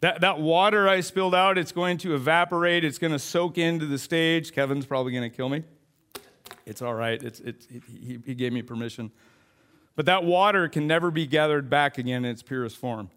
That, 0.01 0.21
that 0.21 0.39
water 0.39 0.89
I 0.89 1.01
spilled 1.01 1.35
out, 1.35 1.59
it's 1.59 1.71
going 1.71 1.99
to 1.99 2.15
evaporate. 2.15 2.83
It's 2.83 2.97
going 2.97 3.13
to 3.13 3.19
soak 3.19 3.59
into 3.59 3.85
the 3.85 3.99
stage. 3.99 4.51
Kevin's 4.51 4.87
probably 4.87 5.11
going 5.11 5.29
to 5.29 5.35
kill 5.35 5.47
me. 5.47 5.63
It's 6.65 6.81
all 6.81 6.95
right. 6.95 7.21
It's, 7.21 7.39
it's, 7.39 7.67
he, 7.67 8.17
he 8.25 8.33
gave 8.33 8.51
me 8.51 8.63
permission. 8.63 9.11
But 9.95 10.05
that 10.05 10.23
water 10.23 10.67
can 10.67 10.87
never 10.87 11.11
be 11.11 11.25
gathered 11.27 11.69
back 11.69 11.97
again 11.97 12.25
in 12.25 12.31
its 12.31 12.41
purest 12.41 12.77
form. 12.77 13.09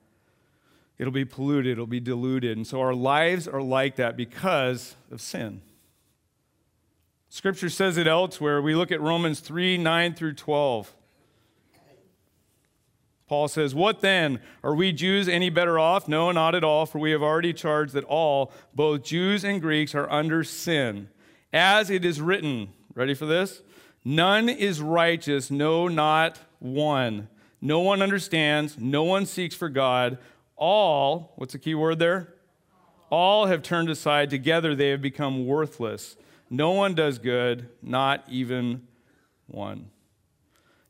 It'll 0.98 1.12
be 1.12 1.24
polluted, 1.24 1.72
it'll 1.72 1.86
be 1.86 2.00
diluted. 2.00 2.56
And 2.56 2.66
so 2.66 2.80
our 2.80 2.94
lives 2.94 3.48
are 3.48 3.62
like 3.62 3.96
that 3.96 4.16
because 4.16 4.96
of 5.10 5.20
sin. 5.20 5.62
Scripture 7.28 7.68
says 7.68 7.96
it 7.96 8.06
elsewhere. 8.06 8.62
We 8.62 8.76
look 8.76 8.92
at 8.92 9.00
Romans 9.00 9.40
3 9.40 9.76
9 9.76 10.14
through 10.14 10.34
12. 10.34 10.94
Paul 13.26 13.48
says, 13.48 13.74
What 13.74 14.00
then? 14.00 14.40
Are 14.62 14.74
we 14.74 14.92
Jews 14.92 15.28
any 15.28 15.50
better 15.50 15.78
off? 15.78 16.06
No, 16.06 16.30
not 16.30 16.54
at 16.54 16.62
all, 16.62 16.86
for 16.86 16.98
we 16.98 17.10
have 17.10 17.22
already 17.22 17.52
charged 17.52 17.94
that 17.94 18.04
all, 18.04 18.52
both 18.74 19.02
Jews 19.02 19.44
and 19.44 19.60
Greeks, 19.60 19.94
are 19.94 20.10
under 20.10 20.44
sin. 20.44 21.08
As 21.52 21.90
it 21.90 22.04
is 22.04 22.20
written, 22.20 22.68
ready 22.94 23.14
for 23.14 23.26
this? 23.26 23.62
None 24.04 24.48
is 24.48 24.80
righteous, 24.80 25.50
no, 25.50 25.88
not 25.88 26.38
one. 26.64 27.28
No 27.60 27.80
one 27.80 28.02
understands, 28.02 28.76
no 28.78 29.04
one 29.04 29.26
seeks 29.26 29.54
for 29.54 29.68
God. 29.68 30.18
All, 30.56 31.34
what's 31.36 31.52
the 31.52 31.58
key 31.58 31.74
word 31.74 31.98
there? 31.98 32.34
All 33.10 33.46
have 33.46 33.62
turned 33.62 33.90
aside. 33.90 34.30
Together 34.30 34.74
they 34.74 34.88
have 34.88 35.02
become 35.02 35.46
worthless. 35.46 36.16
No 36.50 36.72
one 36.72 36.94
does 36.94 37.18
good, 37.18 37.68
not 37.82 38.24
even 38.28 38.86
one. 39.46 39.90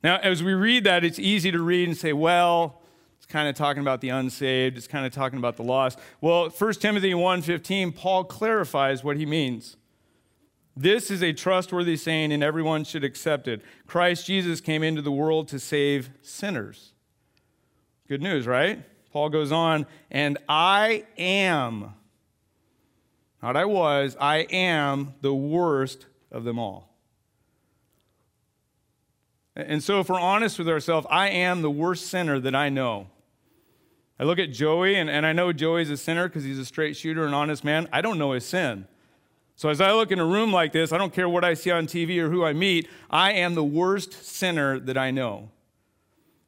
Now, 0.02 0.18
as 0.18 0.42
we 0.42 0.52
read 0.52 0.84
that, 0.84 1.04
it's 1.04 1.18
easy 1.18 1.50
to 1.50 1.60
read 1.60 1.88
and 1.88 1.96
say, 1.96 2.12
well, 2.12 2.82
it's 3.16 3.26
kind 3.26 3.48
of 3.48 3.54
talking 3.54 3.80
about 3.80 4.00
the 4.00 4.10
unsaved, 4.10 4.76
it's 4.76 4.86
kind 4.86 5.06
of 5.06 5.12
talking 5.12 5.38
about 5.38 5.56
the 5.56 5.62
lost. 5.62 5.98
Well, 6.20 6.50
1 6.50 6.72
Timothy 6.74 7.12
1:15, 7.12 7.96
Paul 7.96 8.24
clarifies 8.24 9.02
what 9.02 9.16
he 9.16 9.26
means. 9.26 9.76
This 10.76 11.10
is 11.10 11.22
a 11.22 11.32
trustworthy 11.32 11.96
saying, 11.96 12.32
and 12.32 12.42
everyone 12.42 12.84
should 12.84 13.04
accept 13.04 13.46
it. 13.46 13.62
Christ 13.86 14.26
Jesus 14.26 14.60
came 14.60 14.82
into 14.82 15.02
the 15.02 15.12
world 15.12 15.48
to 15.48 15.60
save 15.60 16.10
sinners. 16.20 16.92
Good 18.08 18.22
news, 18.22 18.46
right? 18.46 18.82
Paul 19.12 19.28
goes 19.28 19.52
on, 19.52 19.86
and 20.10 20.36
I 20.48 21.04
am, 21.16 21.94
not 23.40 23.56
I 23.56 23.64
was, 23.64 24.16
I 24.20 24.38
am 24.38 25.14
the 25.20 25.32
worst 25.32 26.06
of 26.32 26.42
them 26.42 26.58
all. 26.58 26.90
And 29.54 29.80
so, 29.80 30.00
if 30.00 30.08
we're 30.08 30.18
honest 30.18 30.58
with 30.58 30.68
ourselves, 30.68 31.06
I 31.08 31.28
am 31.28 31.62
the 31.62 31.70
worst 31.70 32.08
sinner 32.08 32.40
that 32.40 32.56
I 32.56 32.70
know. 32.70 33.06
I 34.18 34.24
look 34.24 34.40
at 34.40 34.52
Joey, 34.52 34.96
and, 34.96 35.08
and 35.08 35.24
I 35.24 35.32
know 35.32 35.52
Joey's 35.52 35.90
a 35.90 35.96
sinner 35.96 36.28
because 36.28 36.42
he's 36.42 36.58
a 36.58 36.64
straight 36.64 36.96
shooter 36.96 37.24
and 37.24 37.34
honest 37.34 37.62
man. 37.62 37.88
I 37.92 38.00
don't 38.00 38.18
know 38.18 38.32
his 38.32 38.44
sin. 38.44 38.88
So, 39.56 39.68
as 39.68 39.80
I 39.80 39.92
look 39.92 40.10
in 40.10 40.18
a 40.18 40.24
room 40.24 40.52
like 40.52 40.72
this, 40.72 40.92
I 40.92 40.98
don't 40.98 41.12
care 41.12 41.28
what 41.28 41.44
I 41.44 41.54
see 41.54 41.70
on 41.70 41.86
TV 41.86 42.18
or 42.18 42.28
who 42.28 42.44
I 42.44 42.52
meet, 42.52 42.88
I 43.08 43.32
am 43.32 43.54
the 43.54 43.64
worst 43.64 44.12
sinner 44.24 44.80
that 44.80 44.98
I 44.98 45.10
know. 45.10 45.50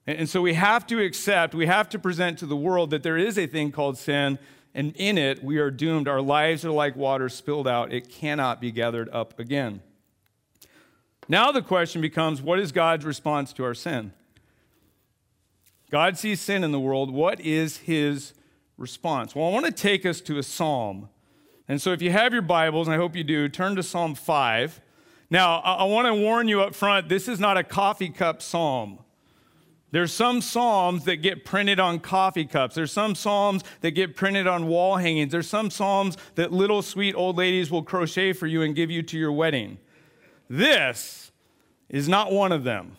And, 0.07 0.29
so, 0.29 0.43
we 0.43 0.55
have 0.55 0.87
to 0.89 1.01
accept, 1.01 1.55
we 1.55 1.67
have 1.67 1.89
to 1.91 1.99
present 1.99 2.39
to 2.41 2.47
the 2.47 2.57
world 2.57 2.91
that 2.91 3.03
there 3.03 3.17
is 3.17 3.39
a 3.39 3.47
thing 3.47 3.71
called 3.71 3.97
sin, 3.97 4.39
and 4.75 4.93
in 4.97 5.19
it, 5.19 5.43
we 5.43 5.59
are 5.59 5.71
doomed. 5.71 6.09
Our 6.09 6.21
lives 6.21 6.65
are 6.65 6.73
like 6.73 6.97
water 6.97 7.29
spilled 7.29 7.69
out, 7.69 7.93
it 7.93 8.09
cannot 8.09 8.61
be 8.61 8.73
gathered 8.73 9.09
up 9.11 9.39
again. 9.39 9.83
Now 11.29 11.51
the 11.51 11.63
question 11.63 12.01
becomes 12.01 12.43
what 12.43 12.59
is 12.59 12.73
God's 12.73 13.05
response 13.05 13.53
to 13.55 13.65
our 13.65 13.75
sin? 13.75 14.13
God 15.91 16.19
sees 16.19 16.41
sin 16.41 16.65
in 16.65 16.73
the 16.73 16.81
world. 16.81 17.13
What 17.13 17.41
is 17.41 17.79
his 17.79 18.33
response? 18.77 19.35
Well, 19.35 19.47
I 19.47 19.51
want 19.51 19.67
to 19.67 19.73
take 19.73 20.05
us 20.05 20.21
to 20.23 20.39
a 20.39 20.43
psalm. 20.43 21.09
And 21.69 21.83
so 21.83 21.93
if 21.93 22.01
you 22.01 22.11
have 22.11 22.33
your 22.33 22.43
Bibles, 22.43 22.87
and 22.87 22.95
I 22.95 22.97
hope 22.97 23.17
you 23.17 23.25
do, 23.25 23.49
turn 23.49 23.75
to 23.77 23.83
Psalm 23.83 24.15
5. 24.15 24.81
Now, 25.31 25.59
I, 25.59 25.85
want 25.85 26.07
to 26.07 26.15
warn 26.15 26.47
you 26.47 26.61
up 26.61 26.75
front 26.75 27.09
this 27.09 27.27
is 27.27 27.41
not 27.41 27.57
a 27.57 27.65
coffee 27.65 28.09
cup 28.09 28.41
psalm. 28.41 29.01
There's 29.91 30.13
some 30.13 30.41
psalms 30.41 31.05
that 31.05 31.17
get 31.17 31.45
printed 31.45 31.81
on 31.81 31.99
coffee 32.01 32.45
cups. 32.45 32.75
There's 32.75 32.93
some 32.93 33.15
psalms 33.15 33.63
that 33.81 33.93
get 33.93 34.15
printed 34.15 34.47
on 34.47 34.67
wall 34.67 34.97
hangings. 34.97 35.33
There's 35.33 35.49
some 35.49 35.71
psalms 35.71 36.17
that 36.35 36.53
little 36.53 36.83
sweet 36.83 37.15
old 37.15 37.37
ladies 37.37 37.71
will 37.71 37.83
crochet 37.83 38.33
for 38.33 38.47
you 38.47 38.63
and 38.63 38.75
give 38.75 38.91
you 38.91 39.03
to 39.03 39.19
your 39.19 39.33
wedding. 39.33 39.79
This 40.49 41.33
is 41.89 42.09
not 42.09 42.31
one 42.31 42.53
of 42.53 42.63
them. 42.63 42.97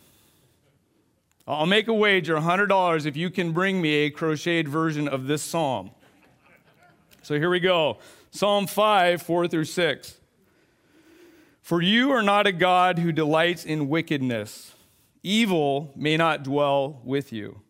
I'll 1.47 1.65
make 1.65 1.87
a 1.87 1.93
wager 1.93 2.35
$100 2.35 3.05
if 3.05 3.15
you 3.15 3.29
can 3.29 3.53
bring 3.53 3.81
me 3.81 3.93
a 4.05 4.09
crocheted 4.09 4.67
version 4.67 5.07
of 5.07 5.27
this 5.27 5.41
psalm. 5.41 5.91
So 7.21 7.35
here 7.35 7.49
we 7.49 7.59
go 7.61 7.99
Psalm 8.31 8.67
5, 8.67 9.21
4 9.21 9.47
through 9.47 9.65
6. 9.65 10.17
For 11.61 11.81
you 11.81 12.11
are 12.11 12.23
not 12.23 12.47
a 12.47 12.51
God 12.51 12.99
who 12.99 13.11
delights 13.11 13.65
in 13.65 13.89
wickedness, 13.89 14.73
evil 15.21 15.91
may 15.95 16.15
not 16.15 16.43
dwell 16.43 17.01
with 17.03 17.33
you. 17.33 17.61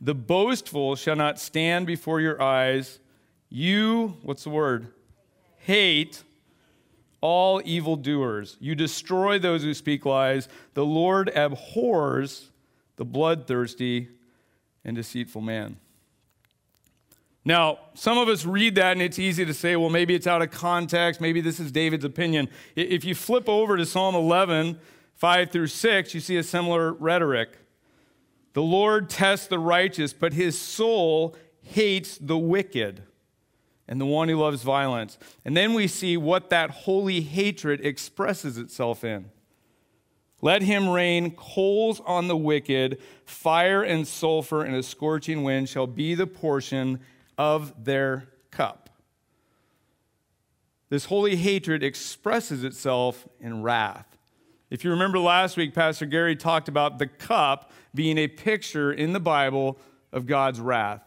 The 0.00 0.14
boastful 0.14 0.96
shall 0.96 1.16
not 1.16 1.38
stand 1.38 1.86
before 1.86 2.20
your 2.20 2.42
eyes. 2.42 2.98
You, 3.48 4.16
what's 4.22 4.44
the 4.44 4.50
word? 4.50 4.88
Hate 5.58 6.22
all 7.20 7.62
evildoers. 7.64 8.56
You 8.60 8.74
destroy 8.74 9.38
those 9.38 9.62
who 9.62 9.74
speak 9.74 10.04
lies. 10.04 10.48
The 10.74 10.84
Lord 10.84 11.30
abhors 11.34 12.50
the 12.96 13.04
bloodthirsty 13.04 14.08
and 14.84 14.96
deceitful 14.96 15.40
man. 15.40 15.76
Now, 17.46 17.78
some 17.94 18.18
of 18.18 18.28
us 18.28 18.44
read 18.44 18.74
that 18.74 18.90
and 18.90 19.00
it's 19.00 19.20
easy 19.20 19.46
to 19.46 19.54
say, 19.54 19.76
well, 19.76 19.88
maybe 19.88 20.16
it's 20.16 20.26
out 20.26 20.42
of 20.42 20.50
context. 20.50 21.20
Maybe 21.20 21.40
this 21.40 21.60
is 21.60 21.70
David's 21.70 22.04
opinion. 22.04 22.48
If 22.74 23.04
you 23.04 23.14
flip 23.14 23.48
over 23.48 23.76
to 23.76 23.86
Psalm 23.86 24.16
11, 24.16 24.80
5 25.14 25.50
through 25.52 25.68
6, 25.68 26.12
you 26.12 26.18
see 26.18 26.36
a 26.38 26.42
similar 26.42 26.92
rhetoric. 26.92 27.56
The 28.54 28.62
Lord 28.62 29.08
tests 29.08 29.46
the 29.46 29.60
righteous, 29.60 30.12
but 30.12 30.32
his 30.32 30.60
soul 30.60 31.36
hates 31.62 32.18
the 32.18 32.36
wicked 32.36 33.04
and 33.86 34.00
the 34.00 34.06
one 34.06 34.28
who 34.28 34.38
loves 34.38 34.64
violence. 34.64 35.16
And 35.44 35.56
then 35.56 35.72
we 35.72 35.86
see 35.86 36.16
what 36.16 36.50
that 36.50 36.70
holy 36.70 37.20
hatred 37.20 37.86
expresses 37.86 38.58
itself 38.58 39.04
in. 39.04 39.30
Let 40.42 40.62
him 40.62 40.88
rain 40.88 41.30
coals 41.30 42.00
on 42.06 42.26
the 42.26 42.36
wicked, 42.36 43.00
fire 43.24 43.84
and 43.84 44.04
sulfur 44.04 44.64
and 44.64 44.74
a 44.74 44.82
scorching 44.82 45.44
wind 45.44 45.68
shall 45.68 45.86
be 45.86 46.16
the 46.16 46.26
portion 46.26 46.98
of 47.38 47.84
their 47.84 48.28
cup. 48.50 48.90
This 50.88 51.06
holy 51.06 51.36
hatred 51.36 51.82
expresses 51.82 52.64
itself 52.64 53.26
in 53.40 53.62
wrath. 53.62 54.06
If 54.70 54.84
you 54.84 54.90
remember 54.90 55.18
last 55.18 55.56
week, 55.56 55.74
Pastor 55.74 56.06
Gary 56.06 56.36
talked 56.36 56.68
about 56.68 56.98
the 56.98 57.06
cup 57.06 57.70
being 57.94 58.18
a 58.18 58.28
picture 58.28 58.92
in 58.92 59.12
the 59.12 59.20
Bible 59.20 59.78
of 60.12 60.26
God's 60.26 60.60
wrath 60.60 61.02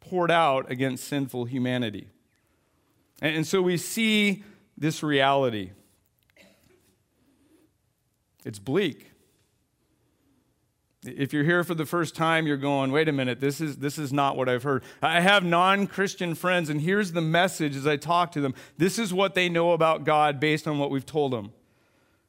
poured 0.00 0.30
out 0.30 0.70
against 0.70 1.04
sinful 1.04 1.46
humanity. 1.46 2.08
And 3.22 3.46
so 3.46 3.62
we 3.62 3.76
see 3.76 4.42
this 4.76 5.02
reality. 5.02 5.70
It's 8.44 8.58
bleak. 8.58 9.12
If 11.06 11.32
you're 11.32 11.44
here 11.44 11.64
for 11.64 11.74
the 11.74 11.86
first 11.86 12.14
time, 12.14 12.46
you're 12.46 12.56
going, 12.56 12.90
wait 12.90 13.08
a 13.08 13.12
minute, 13.12 13.40
this 13.40 13.60
is, 13.60 13.76
this 13.76 13.98
is 13.98 14.12
not 14.12 14.36
what 14.36 14.48
I've 14.48 14.62
heard. 14.62 14.82
I 15.02 15.20
have 15.20 15.44
non 15.44 15.86
Christian 15.86 16.34
friends, 16.34 16.70
and 16.70 16.80
here's 16.80 17.12
the 17.12 17.20
message 17.20 17.76
as 17.76 17.86
I 17.86 17.96
talk 17.96 18.32
to 18.32 18.40
them. 18.40 18.54
This 18.78 18.98
is 18.98 19.12
what 19.12 19.34
they 19.34 19.48
know 19.48 19.72
about 19.72 20.04
God 20.04 20.40
based 20.40 20.66
on 20.66 20.78
what 20.78 20.90
we've 20.90 21.06
told 21.06 21.32
them 21.32 21.52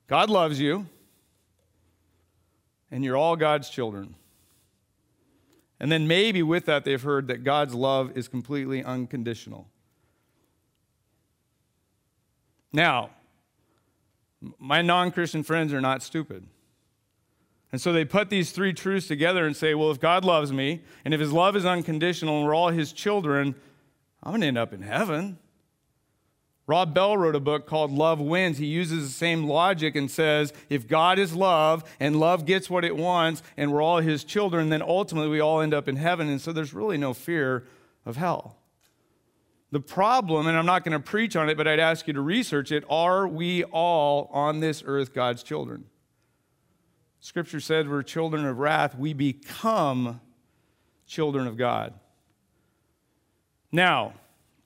God 0.07 0.29
loves 0.29 0.59
you. 0.59 0.87
and 2.91 3.03
you're 3.03 3.17
all 3.17 3.35
God's 3.35 3.69
children. 3.69 4.15
And 5.79 5.91
then 5.91 6.07
maybe 6.07 6.41
with 6.41 6.65
that, 6.65 6.85
they've 6.85 7.01
heard 7.01 7.27
that 7.27 7.43
God's 7.43 7.75
love 7.75 8.17
is 8.17 8.27
completely 8.27 8.83
unconditional. 8.83 9.67
Now, 12.71 13.11
my 14.59 14.81
non 14.81 15.11
Christian 15.11 15.43
friends 15.43 15.73
are 15.73 15.81
not 15.81 16.03
stupid. 16.03 16.45
And 17.75 17.81
so 17.81 17.91
they 17.91 18.05
put 18.05 18.29
these 18.29 18.51
three 18.51 18.71
truths 18.71 19.05
together 19.05 19.45
and 19.45 19.53
say, 19.53 19.73
well, 19.73 19.91
if 19.91 19.99
God 19.99 20.23
loves 20.23 20.53
me, 20.53 20.81
and 21.03 21.13
if 21.13 21.19
his 21.19 21.33
love 21.33 21.57
is 21.57 21.65
unconditional, 21.65 22.37
and 22.37 22.45
we're 22.45 22.55
all 22.55 22.69
his 22.69 22.93
children, 22.93 23.53
I'm 24.23 24.31
going 24.31 24.39
to 24.39 24.47
end 24.47 24.57
up 24.57 24.71
in 24.71 24.81
heaven. 24.81 25.37
Rob 26.67 26.93
Bell 26.93 27.17
wrote 27.17 27.35
a 27.35 27.41
book 27.41 27.67
called 27.67 27.91
Love 27.91 28.21
Wins. 28.21 28.59
He 28.59 28.65
uses 28.65 29.09
the 29.09 29.13
same 29.13 29.43
logic 29.43 29.97
and 29.97 30.09
says 30.09 30.53
if 30.69 30.87
God 30.87 31.19
is 31.19 31.35
love 31.35 31.83
and 31.99 32.17
love 32.17 32.45
gets 32.45 32.69
what 32.69 32.85
it 32.85 32.95
wants 32.95 33.43
and 33.57 33.73
we're 33.73 33.81
all 33.81 33.99
his 33.99 34.23
children, 34.23 34.69
then 34.69 34.81
ultimately 34.81 35.29
we 35.29 35.41
all 35.41 35.59
end 35.59 35.73
up 35.73 35.89
in 35.89 35.97
heaven. 35.97 36.29
And 36.29 36.39
so 36.39 36.53
there's 36.53 36.73
really 36.73 36.97
no 36.97 37.13
fear 37.13 37.65
of 38.05 38.15
hell. 38.15 38.55
The 39.71 39.81
problem, 39.81 40.47
and 40.47 40.57
I'm 40.57 40.65
not 40.65 40.85
going 40.85 40.97
to 40.97 41.05
preach 41.05 41.35
on 41.35 41.49
it, 41.49 41.57
but 41.57 41.67
I'd 41.67 41.81
ask 41.81 42.07
you 42.07 42.13
to 42.13 42.21
research 42.21 42.71
it 42.71 42.85
are 42.89 43.27
we 43.27 43.65
all 43.65 44.29
on 44.31 44.61
this 44.61 44.81
earth 44.85 45.13
God's 45.13 45.43
children? 45.43 45.87
Scripture 47.25 47.59
says 47.59 47.87
we're 47.87 48.03
children 48.03 48.45
of 48.45 48.59
wrath. 48.59 48.95
We 48.95 49.11
become 49.11 50.21
children 51.07 51.47
of 51.47 51.57
God. 51.57 51.95
Now, 53.71 54.13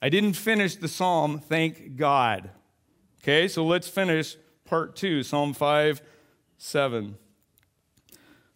I 0.02 0.10
didn't 0.10 0.34
finish 0.34 0.76
the 0.76 0.90
psalm, 0.90 1.40
thank 1.40 1.96
God. 1.96 2.50
Okay, 3.22 3.48
so 3.48 3.66
let's 3.66 3.88
finish 3.88 4.36
part 4.66 4.98
two, 4.98 5.24
Psalm 5.24 5.54
5 5.54 6.02
7. 6.58 7.16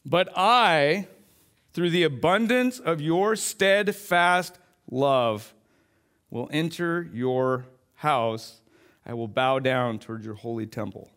But 0.05 0.37
I, 0.37 1.07
through 1.71 1.91
the 1.91 2.03
abundance 2.03 2.79
of 2.79 2.99
your 2.99 3.37
steadfast 3.37 4.59
love, 4.91 5.53
will 6.29 6.49
enter 6.51 7.09
your 7.13 7.67
house. 7.93 8.59
I 9.05 9.13
will 9.13 9.29
bow 9.29 9.59
down 9.59 9.97
toward 9.97 10.25
your 10.25 10.35
holy 10.35 10.67
temple. 10.67 11.09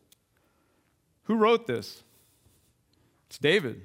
Who 1.25 1.35
wrote 1.35 1.67
this? 1.67 2.05
It's 3.29 3.39
David. 3.39 3.83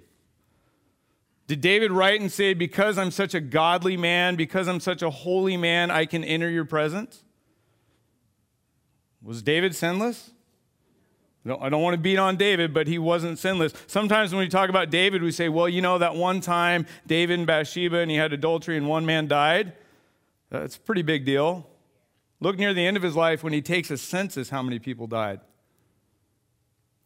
Did 1.47 1.61
David 1.61 1.91
write 1.91 2.21
and 2.21 2.31
say, 2.31 2.53
Because 2.53 2.97
I'm 2.97 3.11
such 3.11 3.33
a 3.33 3.41
godly 3.41 3.97
man, 3.97 4.35
because 4.35 4.67
I'm 4.67 4.79
such 4.79 5.01
a 5.01 5.09
holy 5.09 5.57
man, 5.57 5.91
I 5.91 6.05
can 6.05 6.23
enter 6.23 6.49
your 6.49 6.65
presence? 6.65 7.23
Was 9.21 9.41
David 9.41 9.75
sinless? 9.75 10.31
I 11.45 11.69
don't 11.69 11.81
want 11.81 11.95
to 11.95 11.99
beat 11.99 12.17
on 12.17 12.37
David, 12.37 12.71
but 12.71 12.87
he 12.87 12.99
wasn't 12.99 13.39
sinless. 13.39 13.73
Sometimes 13.87 14.31
when 14.31 14.39
we 14.39 14.47
talk 14.47 14.69
about 14.69 14.91
David, 14.91 15.23
we 15.23 15.31
say, 15.31 15.49
well, 15.49 15.67
you 15.67 15.81
know, 15.81 15.97
that 15.97 16.15
one 16.15 16.39
time 16.39 16.85
David 17.07 17.39
and 17.39 17.47
Bathsheba 17.47 17.97
and 17.97 18.11
he 18.11 18.17
had 18.17 18.31
adultery 18.31 18.77
and 18.77 18.87
one 18.87 19.07
man 19.07 19.27
died. 19.27 19.73
That's 20.51 20.75
a 20.75 20.79
pretty 20.79 21.01
big 21.01 21.25
deal. 21.25 21.67
Look 22.39 22.57
near 22.57 22.73
the 22.73 22.85
end 22.85 22.95
of 22.95 23.03
his 23.03 23.15
life 23.15 23.43
when 23.43 23.53
he 23.53 23.61
takes 23.61 23.89
a 23.89 23.97
census 23.97 24.49
how 24.49 24.61
many 24.61 24.77
people 24.77 25.07
died. 25.07 25.41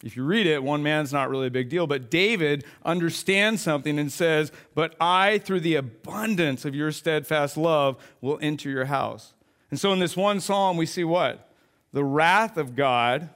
If 0.05 0.15
you 0.15 0.23
read 0.23 0.45
it, 0.45 0.61
one 0.61 0.83
man's 0.83 1.11
not 1.11 1.31
really 1.31 1.47
a 1.47 1.51
big 1.51 1.67
deal. 1.67 1.87
But 1.87 2.11
David 2.11 2.63
understands 2.85 3.63
something 3.63 3.97
and 3.97 4.11
says, 4.11 4.51
But 4.75 4.95
I, 5.01 5.39
through 5.39 5.61
the 5.61 5.75
abundance 5.75 6.63
of 6.63 6.75
your 6.75 6.91
steadfast 6.91 7.57
love, 7.57 7.97
will 8.21 8.37
enter 8.39 8.69
your 8.69 8.85
house. 8.85 9.33
And 9.71 9.79
so 9.79 9.91
in 9.91 9.97
this 9.97 10.15
one 10.15 10.39
psalm, 10.41 10.77
we 10.77 10.85
see 10.85 11.03
what? 11.03 11.49
The 11.91 12.03
wrath 12.03 12.55
of 12.55 12.75
God 12.75 13.29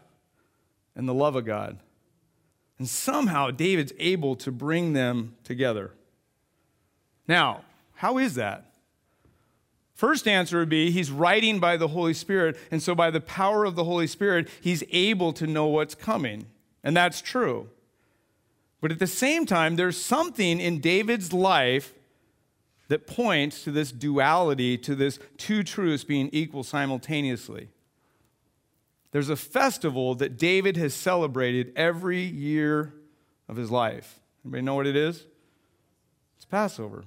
and 0.96 1.10
the 1.10 1.14
love 1.14 1.36
of 1.36 1.44
God. 1.44 1.80
And 2.78 2.88
somehow 2.88 3.50
David's 3.50 3.94
able 3.98 4.36
to 4.36 4.52
bring 4.52 4.94
them 4.94 5.36
together. 5.44 5.92
Now, 7.28 7.62
how 7.96 8.20
is 8.20 8.36
that? 8.36 8.66
First 9.96 10.28
answer 10.28 10.60
would 10.60 10.70
be 10.70 10.92
he's 10.92 11.10
writing 11.10 11.60
by 11.60 11.78
the 11.78 11.88
Holy 11.90 12.14
Spirit, 12.14 12.58
and 12.70 12.82
so 12.82 12.94
by 12.94 13.10
the 13.10 13.20
power 13.20 13.66
of 13.66 13.76
the 13.76 13.86
Holy 13.86 14.08
Spirit, 14.08 14.48
he's 14.62 14.84
able 14.92 15.34
to 15.34 15.48
know 15.48 15.66
what's 15.66 15.96
coming. 15.96 16.46
And 16.84 16.96
that's 16.96 17.22
true. 17.22 17.70
But 18.82 18.92
at 18.92 19.00
the 19.00 19.08
same 19.08 19.46
time, 19.46 19.76
there's 19.76 20.02
something 20.02 20.60
in 20.60 20.80
David's 20.80 21.34
life 21.34 21.94
that 22.88 23.06
points 23.06 23.64
to 23.64 23.72
this 23.72 23.92
duality, 23.92 24.78
to 24.78 24.96
this 24.96 25.20
two 25.38 25.64
truths 25.64 26.04
being 26.04 26.30
equal 26.32 26.64
simultaneously. 26.64 27.70
There's 29.12 29.30
a 29.30 29.36
festival 29.36 30.16
that 30.16 30.38
David 30.38 30.78
has 30.78 30.94
celebrated 30.94 31.72
every 31.76 32.22
year 32.22 32.94
of 33.48 33.58
his 33.58 33.72
life. 33.72 34.20
Anybody 34.44 34.64
know 34.64 34.76
what 34.76 34.88
it 34.88 34.96
is? 34.96 35.26
It's 36.38 36.46
Passover. 36.46 37.04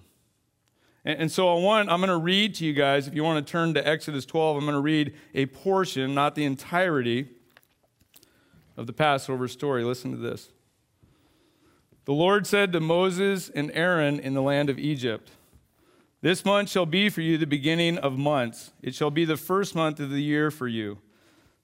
And, 1.04 1.22
and 1.22 1.32
so 1.32 1.48
I 1.48 1.60
want, 1.60 1.90
I'm 1.90 2.00
going 2.00 2.10
to 2.10 2.16
read 2.16 2.54
to 2.56 2.64
you 2.64 2.72
guys, 2.72 3.06
if 3.08 3.14
you 3.14 3.24
want 3.24 3.44
to 3.44 3.50
turn 3.50 3.74
to 3.74 3.86
Exodus 3.86 4.26
12, 4.26 4.56
I'm 4.56 4.64
going 4.64 4.74
to 4.74 4.80
read 4.80 5.14
a 5.34 5.46
portion, 5.46 6.14
not 6.14 6.34
the 6.34 6.44
entirety, 6.44 7.28
of 8.76 8.86
the 8.86 8.92
Passover 8.92 9.48
story. 9.48 9.84
Listen 9.84 10.10
to 10.10 10.16
this. 10.16 10.50
The 12.04 12.12
Lord 12.12 12.46
said 12.46 12.72
to 12.72 12.80
Moses 12.80 13.48
and 13.48 13.70
Aaron 13.74 14.18
in 14.18 14.34
the 14.34 14.42
land 14.42 14.68
of 14.68 14.78
Egypt, 14.78 15.30
This 16.20 16.44
month 16.44 16.68
shall 16.68 16.86
be 16.86 17.08
for 17.08 17.20
you 17.20 17.38
the 17.38 17.46
beginning 17.46 17.98
of 17.98 18.18
months. 18.18 18.72
It 18.82 18.94
shall 18.94 19.10
be 19.10 19.24
the 19.24 19.36
first 19.36 19.74
month 19.74 20.00
of 20.00 20.10
the 20.10 20.22
year 20.22 20.50
for 20.50 20.66
you. 20.66 20.98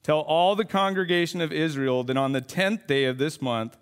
Tell 0.01 0.21
all 0.21 0.55
the 0.55 0.65
congregation 0.65 1.41
of 1.41 1.51
Israel 1.51 2.03
that 2.05 2.15
on 2.15 2.31
the 2.31 2.41
tenth 2.41 2.87
day 2.87 3.03
of 3.03 3.17
this 3.17 3.41
month, 3.41 3.77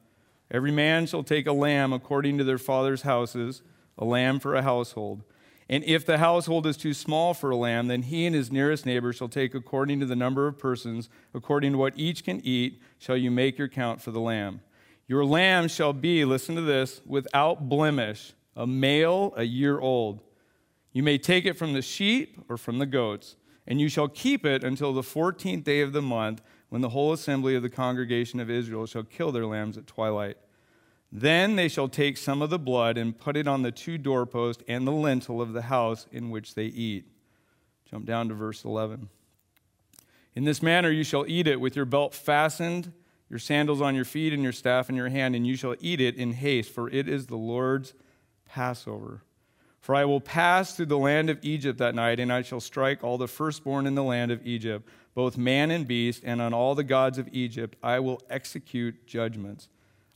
every 0.50 0.72
man 0.72 1.06
shall 1.06 1.24
take 1.24 1.46
a 1.46 1.54
lamb 1.54 1.94
according 1.94 2.40
to 2.40 2.44
their 2.44 2.58
father's 2.58 3.04
houses, 3.04 3.62
a 3.98 4.06
lamb 4.06 4.40
for 4.40 4.56
a 4.56 4.63
household. 4.63 5.24
And 5.70 5.84
if 5.84 6.06
the 6.06 6.18
household 6.18 6.66
is 6.66 6.78
too 6.78 6.94
small 6.94 7.34
for 7.34 7.50
a 7.50 7.56
lamb, 7.56 7.88
then 7.88 8.04
he 8.04 8.26
and 8.26 8.34
his 8.34 8.52
nearest 8.52 8.86
neighbor 8.86 9.12
shall 9.12 9.28
take 9.28 9.54
according 9.54 10.00
to 10.00 10.06
the 10.06 10.16
number 10.16 10.48
of 10.48 10.58
persons, 10.58 11.10
according 11.34 11.74
to 11.74 11.78
what 11.78 11.94
each 11.98 12.24
can 12.24 12.40
eat, 12.46 12.82
shall 12.98 13.18
you 13.18 13.30
make 13.30 13.58
your 13.58 13.68
count 13.68 14.02
for 14.02 14.12
the 14.12 14.22
lamb. 14.22 14.62
Your 15.08 15.26
lamb 15.26 15.68
shall 15.68 15.94
be, 15.94 16.24
listen 16.24 16.56
to 16.56 16.62
this, 16.62 17.02
without 17.06 17.68
blemish, 17.68 18.34
a 18.56 18.66
male 18.66 19.34
a 19.36 19.44
year 19.44 19.80
old. 19.80 20.22
You 20.94 21.04
may 21.04 21.18
take 21.18 21.46
it 21.46 21.58
from 21.58 21.74
the 21.74 21.82
sheep 21.82 22.40
or 22.50 22.58
from 22.58 22.80
the 22.80 22.86
goats, 22.86 23.36
and 23.68 23.82
you 23.82 23.90
shall 23.90 24.08
keep 24.08 24.46
it 24.46 24.64
until 24.64 24.94
the 24.94 25.04
fourteenth 25.04 25.66
day 25.66 25.82
of 25.82 25.92
the 25.92 26.02
month, 26.02 26.42
when 26.70 26.82
the 26.82 26.90
whole 26.90 27.14
assembly 27.14 27.56
of 27.56 27.62
the 27.62 27.70
congregation 27.70 28.40
of 28.40 28.50
Israel 28.50 28.86
shall 28.86 29.04
kill 29.04 29.32
their 29.32 29.46
lambs 29.46 29.78
at 29.78 29.88
twilight. 29.88 30.38
Then 31.12 31.56
they 31.56 31.67
shall 31.67 31.88
take 31.88 32.17
some 32.17 32.41
of 32.41 32.50
the 32.50 32.60
blood 32.60 32.98
and 32.98 33.17
put 33.17 33.38
it 33.38 33.48
on 33.48 33.62
the 33.62 33.72
two 33.72 33.98
doorposts 33.98 34.63
and 34.67 34.86
the 34.86 34.91
lintel 34.91 35.41
of 35.41 35.54
the 35.54 35.63
house 35.63 36.06
in 36.12 36.30
which 36.30 36.56
they 36.56 36.65
eat. 36.65 37.06
Jump 37.89 38.06
down 38.06 38.28
to 38.28 38.34
verse 38.34 38.65
11. 38.65 39.10
In 40.36 40.43
this 40.43 40.62
manner 40.62 40.91
you 40.91 41.04
shall 41.04 41.26
eat 41.28 41.48
it 41.48 41.62
with 41.62 41.76
your 41.76 41.86
belt 41.86 42.13
fastened, 42.13 42.91
your 43.30 43.39
sandals 43.39 43.82
on 43.82 43.96
your 43.96 44.06
feet, 44.06 44.34
and 44.34 44.43
your 44.43 44.52
staff 44.52 44.89
in 44.89 44.96
your 44.96 45.10
hand, 45.10 45.36
and 45.36 45.48
you 45.48 45.56
shall 45.56 45.76
eat 45.80 46.00
it 46.00 46.15
in 46.15 46.34
haste, 46.34 46.72
for 46.72 46.89
it 46.89 47.08
is 47.08 47.28
the 47.28 47.36
Lord's 47.38 47.93
Passover. 48.46 49.24
For 49.80 49.96
I 49.96 50.06
will 50.06 50.22
pass 50.22 50.76
through 50.76 50.88
the 50.88 50.98
land 50.98 51.30
of 51.30 51.39
Egypt 51.41 51.80
that 51.80 51.96
night, 51.96 52.20
and 52.20 52.32
I 52.32 52.41
shall 52.41 52.60
strike 52.60 53.04
all 53.04 53.17
the 53.17 53.28
firstborn 53.28 53.88
in 53.88 53.96
the 53.96 54.04
land 54.04 54.32
of 54.32 54.46
Egypt, 54.46 54.88
both 55.15 55.38
man 55.38 55.72
and 55.72 55.88
beast, 55.88 56.24
and 56.26 56.41
on 56.41 56.54
all 56.54 56.76
the 56.76 56.84
gods 56.84 57.17
of 57.17 57.30
Egypt 57.32 57.78
I 57.82 58.00
will 58.00 58.22
execute 58.30 59.08
judgments. 59.08 59.70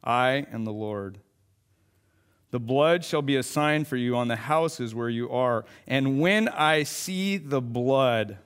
I 0.03 0.45
am 0.51 0.65
the 0.65 0.73
Lord. 0.73 1.19
The 2.51 2.59
blood 2.59 3.05
shall 3.05 3.21
be 3.21 3.37
a 3.37 3.43
sign 3.43 3.85
for 3.85 3.95
you 3.95 4.15
on 4.17 4.27
the 4.27 4.35
houses 4.35 4.93
where 4.93 5.09
you 5.09 5.29
are. 5.29 5.65
And 5.87 6.19
when 6.19 6.49
I 6.49 6.83
see 6.83 7.37
the 7.37 7.61
blood, 7.61 8.37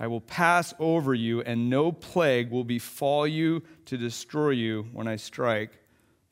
I 0.00 0.06
will 0.06 0.20
pass 0.20 0.72
over 0.78 1.14
you, 1.14 1.42
and 1.42 1.68
no 1.68 1.92
plague 1.92 2.50
will 2.50 2.64
befall 2.64 3.26
you 3.26 3.62
to 3.84 3.96
destroy 3.96 4.50
you 4.50 4.86
when 4.92 5.06
I 5.06 5.16
strike 5.16 5.78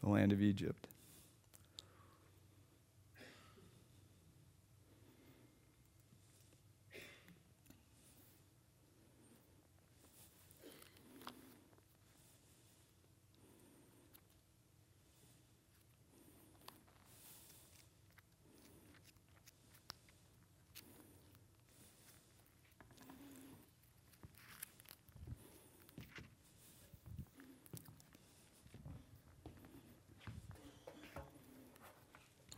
the 0.03 0.09
land 0.09 0.33
of 0.33 0.43
Egypt. 0.43 0.88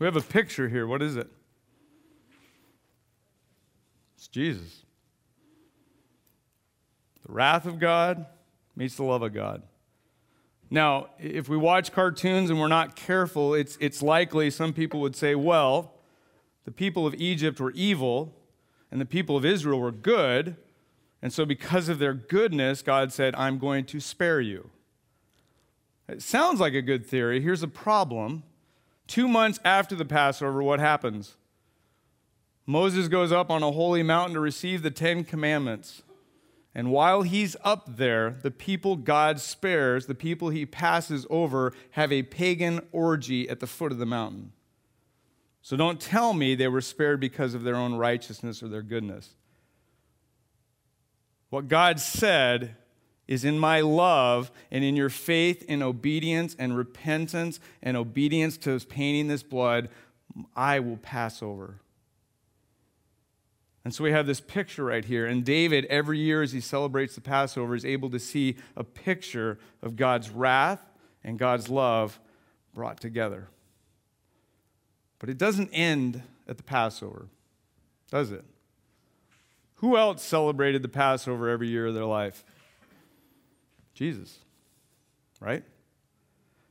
We 0.03 0.07
have 0.07 0.17
a 0.17 0.21
picture 0.21 0.69
here. 0.69 0.85
What 0.85 1.01
is 1.01 1.15
it? 1.15 1.29
It's 4.17 4.27
Jesus. 4.27 4.83
The 7.25 7.33
wrath 7.33 7.67
of 7.67 7.79
God 7.79 8.27
meets 8.75 8.97
the 8.97 9.05
love 9.05 9.23
of 9.23 9.33
God. 9.33 9.62
Now, 10.71 11.11
if 11.21 11.49
we 11.49 11.57
watch 11.57 11.93
cartoons 11.93 12.51
and 12.51 12.59
we're 12.59 12.67
not 12.67 12.97
careful, 12.97 13.55
it's, 13.55 13.79
it's 13.81 14.03
likely 14.03 14.51
some 14.51 14.73
people 14.73 14.99
would 15.03 15.15
say, 15.15 15.37
well, 15.37 15.93
the 16.65 16.73
people 16.73 17.07
of 17.07 17.15
Egypt 17.15 17.61
were 17.61 17.71
evil 17.71 18.35
and 18.91 19.01
the 19.01 19.07
people 19.07 19.37
of 19.37 19.45
Israel 19.45 19.79
were 19.79 19.93
good. 19.93 20.57
And 21.23 21.33
so, 21.33 21.47
because 21.47 21.88
of 21.88 22.01
their 22.01 22.15
goodness, 22.15 22.83
God 22.83 23.12
said, 23.12 23.37
I'm 23.37 23.57
going 23.57 23.85
to 23.85 24.01
spare 24.01 24.41
you. 24.41 24.71
It 26.09 26.23
sounds 26.23 26.59
like 26.59 26.75
a 26.75 26.83
good 26.83 27.07
theory. 27.07 27.41
Here's 27.41 27.62
a 27.62 27.69
problem. 27.69 28.43
Two 29.12 29.29
months 29.29 29.61
after 29.62 29.94
the 29.94 30.07
Passover, 30.07 30.62
what 30.62 30.81
happens? 30.81 31.37
Moses 32.64 33.09
goes 33.09 33.31
up 33.31 33.51
on 33.51 33.62
a 33.62 33.70
holy 33.70 34.03
mountain 34.03 34.33
to 34.33 34.40
receive 34.40 34.81
the 34.81 34.90
Ten 34.90 35.22
Commandments. 35.22 36.03
And 36.75 36.90
while 36.90 37.20
he's 37.20 37.55
up 37.62 37.98
there, 37.98 38.38
the 38.42 38.51
people 38.51 38.96
God 38.96 39.38
spares, 39.38 40.07
the 40.07 40.14
people 40.14 40.48
he 40.48 40.64
passes 40.64 41.27
over, 41.29 41.75
have 41.90 42.11
a 42.11 42.22
pagan 42.22 42.81
orgy 42.90 43.51
at 43.51 43.61
the 43.61 43.66
foot 43.66 43.92
of 43.92 43.98
the 43.98 44.07
mountain. 44.07 44.53
So 45.61 45.77
don't 45.77 46.01
tell 46.01 46.33
me 46.33 46.55
they 46.55 46.68
were 46.68 46.81
spared 46.81 47.20
because 47.20 47.53
of 47.53 47.64
their 47.64 47.77
own 47.77 47.96
righteousness 47.96 48.62
or 48.62 48.68
their 48.68 48.81
goodness. 48.81 49.35
What 51.51 51.68
God 51.68 52.01
said 52.01 52.77
is 53.33 53.47
in 53.47 53.59
my 53.59 53.81
love 53.81 54.53
and 54.71 54.85
in 54.85 54.95
your 54.95 55.09
faith 55.09 55.64
and 55.66 55.83
obedience 55.83 56.55
and 56.59 56.77
repentance 56.77 57.61
and 57.83 57.97
obedience 57.97 58.59
to 58.59 58.79
painting 58.81 59.27
this 59.27 59.42
blood, 59.42 59.88
I 60.55 60.81
will 60.81 60.99
pass 60.99 61.42
over. 61.42 61.77
And 63.87 63.95
so 63.95 64.05
we 64.05 64.12
have 64.12 64.27
this 64.27 64.42
picture 64.42 64.85
right 64.85 65.03
here. 65.03 65.25
And 65.25 65.47
David, 65.47 65.87
every 65.87 66.18
year 66.18 66.42
as 66.42 66.53
he 66.53 66.61
celebrates 66.61 67.14
the 67.14 67.23
Passover, 67.23 67.75
is 67.75 67.87
able 67.87 68.11
to 68.11 68.18
see 68.18 68.57
a 68.77 68.85
picture 68.85 69.59
of 69.81 69.97
God's 69.97 70.29
wrath 70.29 70.85
and 71.25 71.38
God's 71.38 71.71
love 71.71 72.21
brought 72.75 73.01
together. 73.01 73.49
But 75.18 75.31
it 75.31 75.38
doesn't 75.38 75.71
end 75.73 76.23
at 76.47 76.59
the 76.59 76.62
Passover, 76.62 77.29
does 78.11 78.31
it? 78.31 78.45
Who 79.77 79.97
else 79.97 80.23
celebrated 80.23 80.83
the 80.83 80.88
Passover 80.88 81.49
every 81.49 81.68
year 81.68 81.87
of 81.87 81.95
their 81.95 82.05
life? 82.05 82.45
Jesus, 83.94 84.38
right? 85.40 85.64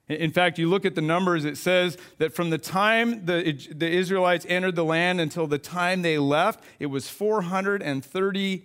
In 0.08 0.32
fact, 0.32 0.60
you 0.60 0.70
look 0.70 0.86
at 0.86 0.96
the 0.96 1.02
numbers, 1.02 1.46
it 1.46 1.58
says 1.58 1.98
that 2.18 2.34
from 2.34 2.50
the 2.50 2.58
time 2.58 3.26
the, 3.26 3.58
the 3.74 3.90
Israelites 3.90 4.46
entered 4.50 4.76
the 4.76 4.84
land 4.84 5.22
until 5.22 5.48
the 5.48 5.58
time 5.58 6.02
they 6.02 6.18
left, 6.18 6.64
it 6.80 6.88
was 6.88 7.08
430 7.08 8.64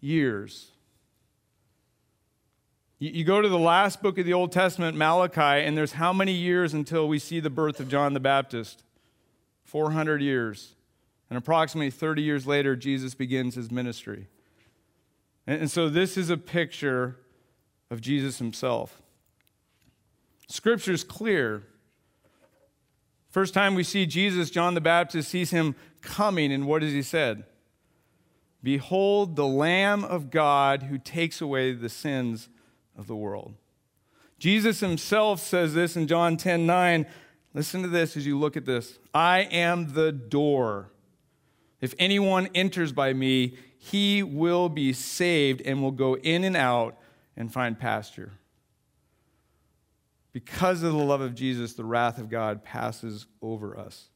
years. 0.00 0.70
You, 3.00 3.24
go 3.24 3.42
to 3.42 3.48
the 3.48 3.58
last 3.58 4.02
book 4.02 4.18
of 4.18 4.24
the 4.24 4.32
Old 4.32 4.52
Testament, 4.52 4.96
Malachi, 4.96 5.66
and 5.66 5.76
there's 5.76 5.92
how 5.92 6.12
many 6.12 6.32
years 6.32 6.72
until 6.72 7.08
we 7.08 7.18
see 7.18 7.40
the 7.40 7.50
birth 7.50 7.80
of 7.80 7.88
John 7.88 8.14
the 8.14 8.20
Baptist? 8.20 8.84
400 9.64 10.22
years. 10.22 10.74
And 11.28 11.36
approximately 11.36 11.90
30 11.90 12.22
years 12.22 12.46
later, 12.46 12.76
Jesus 12.76 13.14
begins 13.14 13.56
his 13.56 13.70
ministry. 13.70 14.28
And 15.46 15.70
so 15.70 15.88
this 15.88 16.16
is 16.16 16.30
a 16.30 16.36
picture 16.36 17.16
of 17.94 18.02
Jesus 18.02 18.38
himself. 18.38 19.00
Scripture's 20.48 21.04
clear. 21.04 21.62
First 23.30 23.54
time 23.54 23.74
we 23.74 23.84
see 23.84 24.04
Jesus, 24.04 24.50
John 24.50 24.74
the 24.74 24.80
Baptist 24.80 25.30
sees 25.30 25.50
him 25.50 25.74
coming, 26.02 26.52
and 26.52 26.66
what 26.66 26.82
has 26.82 26.92
he 26.92 27.02
said? 27.02 27.44
Behold 28.62 29.36
the 29.36 29.46
Lamb 29.46 30.04
of 30.04 30.30
God 30.30 30.84
who 30.84 30.98
takes 30.98 31.40
away 31.40 31.72
the 31.72 31.88
sins 31.88 32.48
of 32.98 33.06
the 33.06 33.16
world. 33.16 33.54
Jesus 34.38 34.80
himself 34.80 35.40
says 35.40 35.72
this 35.72 35.96
in 35.96 36.06
John 36.06 36.36
10 36.36 36.66
9. 36.66 37.06
Listen 37.54 37.82
to 37.82 37.88
this 37.88 38.16
as 38.16 38.26
you 38.26 38.36
look 38.36 38.56
at 38.56 38.64
this. 38.64 38.98
I 39.14 39.42
am 39.42 39.92
the 39.92 40.10
door. 40.10 40.90
If 41.80 41.94
anyone 41.98 42.48
enters 42.54 42.92
by 42.92 43.12
me, 43.12 43.56
he 43.78 44.24
will 44.24 44.68
be 44.68 44.92
saved 44.92 45.60
and 45.60 45.80
will 45.80 45.92
go 45.92 46.16
in 46.16 46.42
and 46.42 46.56
out 46.56 46.98
and 47.36 47.52
find 47.52 47.78
pasture. 47.78 48.32
Because 50.32 50.82
of 50.82 50.92
the 50.92 50.98
love 50.98 51.20
of 51.20 51.34
Jesus, 51.34 51.74
the 51.74 51.84
wrath 51.84 52.18
of 52.18 52.28
God 52.28 52.64
passes 52.64 53.26
over 53.40 53.78
us. 53.78 54.08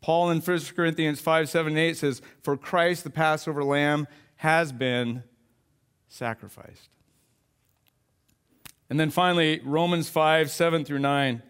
Paul 0.00 0.30
in 0.30 0.40
1 0.40 0.60
Corinthians 0.76 1.20
5 1.20 1.48
7 1.48 1.76
8 1.76 1.96
says, 1.96 2.22
For 2.42 2.56
Christ, 2.56 3.04
the 3.04 3.10
Passover 3.10 3.64
lamb, 3.64 4.06
has 4.36 4.70
been 4.70 5.24
sacrificed. 6.08 6.90
And 8.88 8.98
then 8.98 9.10
finally, 9.10 9.60
Romans 9.64 10.08
5 10.08 10.50
7 10.50 10.84
through 10.84 11.00
9. 11.00 11.42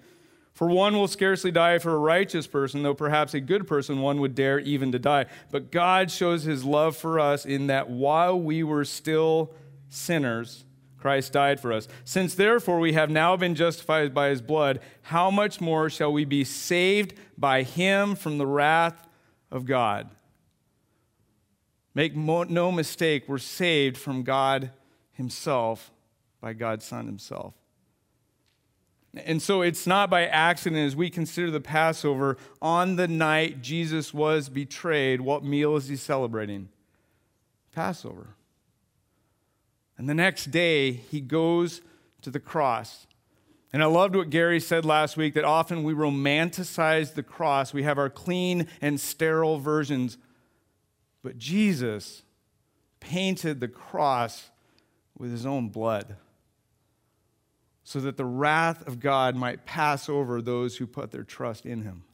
For 0.55 0.67
one 0.67 0.97
will 0.97 1.07
scarcely 1.07 1.53
die 1.53 1.79
for 1.79 1.95
a 1.95 1.99
righteous 1.99 2.49
person, 2.49 2.83
though 2.83 2.95
perhaps 2.95 3.33
a 3.33 3.41
good 3.41 3.69
person 3.69 4.01
one 4.01 4.21
would 4.21 4.35
dare 4.35 4.59
even 4.59 4.91
to 4.91 4.99
die. 4.99 5.27
But 5.53 5.71
God 5.71 6.11
shows 6.11 6.43
his 6.43 6.65
love 6.65 6.97
for 6.97 7.21
us 7.21 7.47
in 7.47 7.69
that 7.69 7.89
while 7.89 8.41
we 8.41 8.65
were 8.65 8.85
still 8.85 9.55
sinners, 9.89 10.65
Christ 10.99 11.33
died 11.33 11.61
for 11.61 11.73
us. 11.73 11.87
Since 12.05 12.35
therefore 12.35 12.81
we 12.81 12.93
have 12.95 13.11
now 13.11 13.37
been 13.37 13.55
justified 13.55 14.13
by 14.13 14.29
his 14.29 14.43
blood, 14.43 14.81
how 15.03 15.31
much 15.31 15.61
more 15.61 15.89
shall 15.89 16.13
we 16.13 16.25
be 16.25 16.45
saved 16.45 17.15
by 17.37 17.63
him 17.63 18.17
from 18.17 18.39
the 18.39 18.47
wrath 18.47 19.07
of 19.51 19.65
God? 19.65 20.11
Make 21.95 22.15
no 22.17 22.73
mistake, 22.73 23.25
we're 23.27 23.39
saved 23.39 23.97
from 23.97 24.23
God 24.23 24.71
himself 25.13 25.91
by 26.41 26.53
God's 26.53 26.85
Son 26.85 27.07
himself. 27.07 27.55
And 29.25 29.41
so 29.41 29.63
it's 29.63 29.87
not 29.87 30.11
by 30.11 30.27
accident 30.27 30.87
as 30.87 30.95
we 30.95 31.11
consider 31.11 31.51
the 31.51 31.61
Passover, 31.61 32.37
on 32.61 32.97
the 32.97 33.09
night 33.09 33.63
Jesus 33.63 34.13
was 34.13 34.49
betrayed, 34.49 35.21
what 35.21 35.43
meal 35.43 35.77
is 35.77 35.89
he 35.89 35.97
celebrating? 35.97 36.69
Passover. 37.73 38.35
And 39.99 40.09
the 40.09 40.15
next 40.15 40.51
day, 40.53 40.93
he 40.93 41.21
goes 41.21 41.83
to 42.23 42.31
the 42.31 42.41
cross. 42.41 43.07
And 43.73 43.83
I 43.83 43.87
loved 43.87 44.17
what 44.17 44.31
Gary 44.31 44.61
said 44.61 44.85
last 44.85 45.17
week 45.17 45.35
that 45.35 45.45
often 45.45 45.83
we 45.83 45.93
romanticize 45.93 47.15
the 47.15 47.23
cross. 47.23 47.75
We 47.75 47.83
have 47.83 47.99
our 47.99 48.09
clean 48.09 48.69
and 48.81 48.99
sterile 48.99 49.59
versions. 49.59 50.17
But 51.23 51.37
Jesus 51.37 52.23
painted 53.01 53.61
the 53.61 53.69
cross 53.69 54.51
with 55.19 55.31
his 55.33 55.45
own 55.45 55.69
blood 55.69 56.17
so 57.83 58.01
that 58.01 58.17
the 58.17 58.25
wrath 58.25 58.87
of 58.87 59.01
God 59.01 59.35
might 59.35 59.67
pass 59.67 60.09
over 60.09 60.41
those 60.41 60.77
who 60.77 60.87
put 60.87 61.11
their 61.11 61.25
trust 61.25 61.67
in 61.67 61.83
him. 61.83 62.05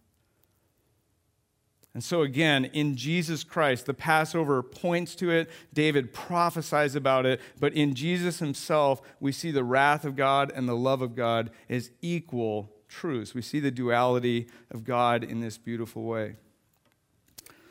And 1.95 2.03
so, 2.03 2.23
again, 2.23 2.65
in 2.67 2.97
Jesus 2.97 3.45
Christ, 3.45 3.87
the 3.87 3.95
Passover 3.95 4.65
points 4.65 5.15
to 5.15 5.31
it. 5.31 5.49
David 5.73 6.13
prophesies 6.13 6.97
about 6.97 7.25
it. 7.25 7.41
But 7.61 7.73
in 7.75 7.95
Jesus 7.95 8.41
himself, 8.41 9.01
we 9.21 9.31
see 9.31 9.53
the 9.53 9.63
wrath 9.63 10.05
of 10.05 10.17
God 10.17 10.53
and 10.55 10.69
the 10.69 10.75
love 10.75 11.03
of 11.03 11.15
God 11.15 11.51
as 11.71 11.93
equal 12.03 12.73
truths. 12.89 13.33
We 13.33 13.43
see 13.43 13.61
the 13.61 13.71
duality 13.71 14.49
of 14.73 14.83
God 14.83 15.23
in 15.23 15.41
this 15.41 15.57
beautiful 15.57 16.03
way. 16.03 16.35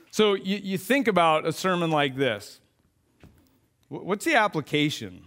So, 0.10 0.36
you, 0.36 0.58
you 0.58 0.78
think 0.78 1.10
about 1.10 1.46
a 1.46 1.52
sermon 1.52 1.92
like 1.92 2.16
this 2.16 2.62
what's 3.90 4.26
the 4.26 4.36
application? 4.36 5.26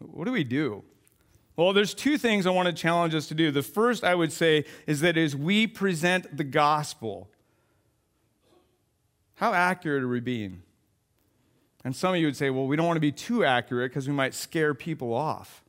What 0.00 0.24
do 0.24 0.32
we 0.32 0.44
do? 0.44 0.84
Well, 1.58 1.72
there's 1.72 1.92
two 1.92 2.18
things 2.18 2.46
I 2.46 2.50
want 2.50 2.66
to 2.66 2.72
challenge 2.72 3.16
us 3.16 3.26
to 3.26 3.34
do. 3.34 3.50
The 3.50 3.64
first, 3.64 4.04
I 4.04 4.14
would 4.14 4.30
say, 4.32 4.64
is 4.86 5.00
that 5.00 5.16
as 5.16 5.34
we 5.34 5.66
present 5.66 6.36
the 6.36 6.44
gospel, 6.44 7.28
how 9.34 9.52
accurate 9.52 10.04
are 10.04 10.08
we 10.08 10.20
being? 10.20 10.62
And 11.84 11.96
some 11.96 12.14
of 12.14 12.20
you 12.20 12.26
would 12.26 12.36
say, 12.36 12.50
well, 12.50 12.68
we 12.68 12.76
don't 12.76 12.86
want 12.86 12.96
to 12.96 13.00
be 13.00 13.10
too 13.10 13.44
accurate 13.44 13.90
because 13.90 14.06
we 14.06 14.14
might 14.14 14.34
scare 14.34 14.72
people 14.72 15.12
off. 15.12 15.64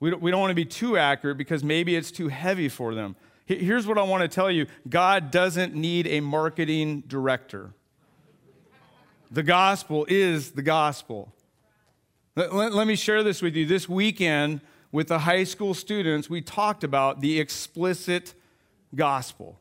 We 0.00 0.10
don't, 0.10 0.20
we 0.20 0.32
don't 0.32 0.40
want 0.40 0.50
to 0.50 0.56
be 0.56 0.64
too 0.64 0.96
accurate 0.96 1.38
because 1.38 1.62
maybe 1.62 1.94
it's 1.94 2.10
too 2.10 2.26
heavy 2.26 2.68
for 2.68 2.92
them. 2.92 3.14
Here's 3.46 3.86
what 3.86 3.98
I 3.98 4.02
want 4.02 4.22
to 4.22 4.28
tell 4.28 4.50
you 4.50 4.66
God 4.88 5.30
doesn't 5.30 5.76
need 5.76 6.08
a 6.08 6.18
marketing 6.18 7.04
director. 7.06 7.70
The 9.30 9.44
gospel 9.44 10.06
is 10.08 10.50
the 10.50 10.62
gospel. 10.62 11.32
Let, 12.34 12.52
let, 12.52 12.72
let, 12.72 12.86
me 12.88 12.96
share 12.96 13.22
this 13.22 13.42
with 13.42 13.54
you. 13.54 13.66
This 13.66 13.88
weekend, 13.88 14.62
with 14.92 15.08
the 15.08 15.20
high 15.20 15.44
school 15.44 15.72
students, 15.72 16.28
we 16.28 16.42
talked 16.42 16.84
about 16.84 17.20
the 17.20 17.40
explicit 17.40 18.34
gospel. 18.94 19.58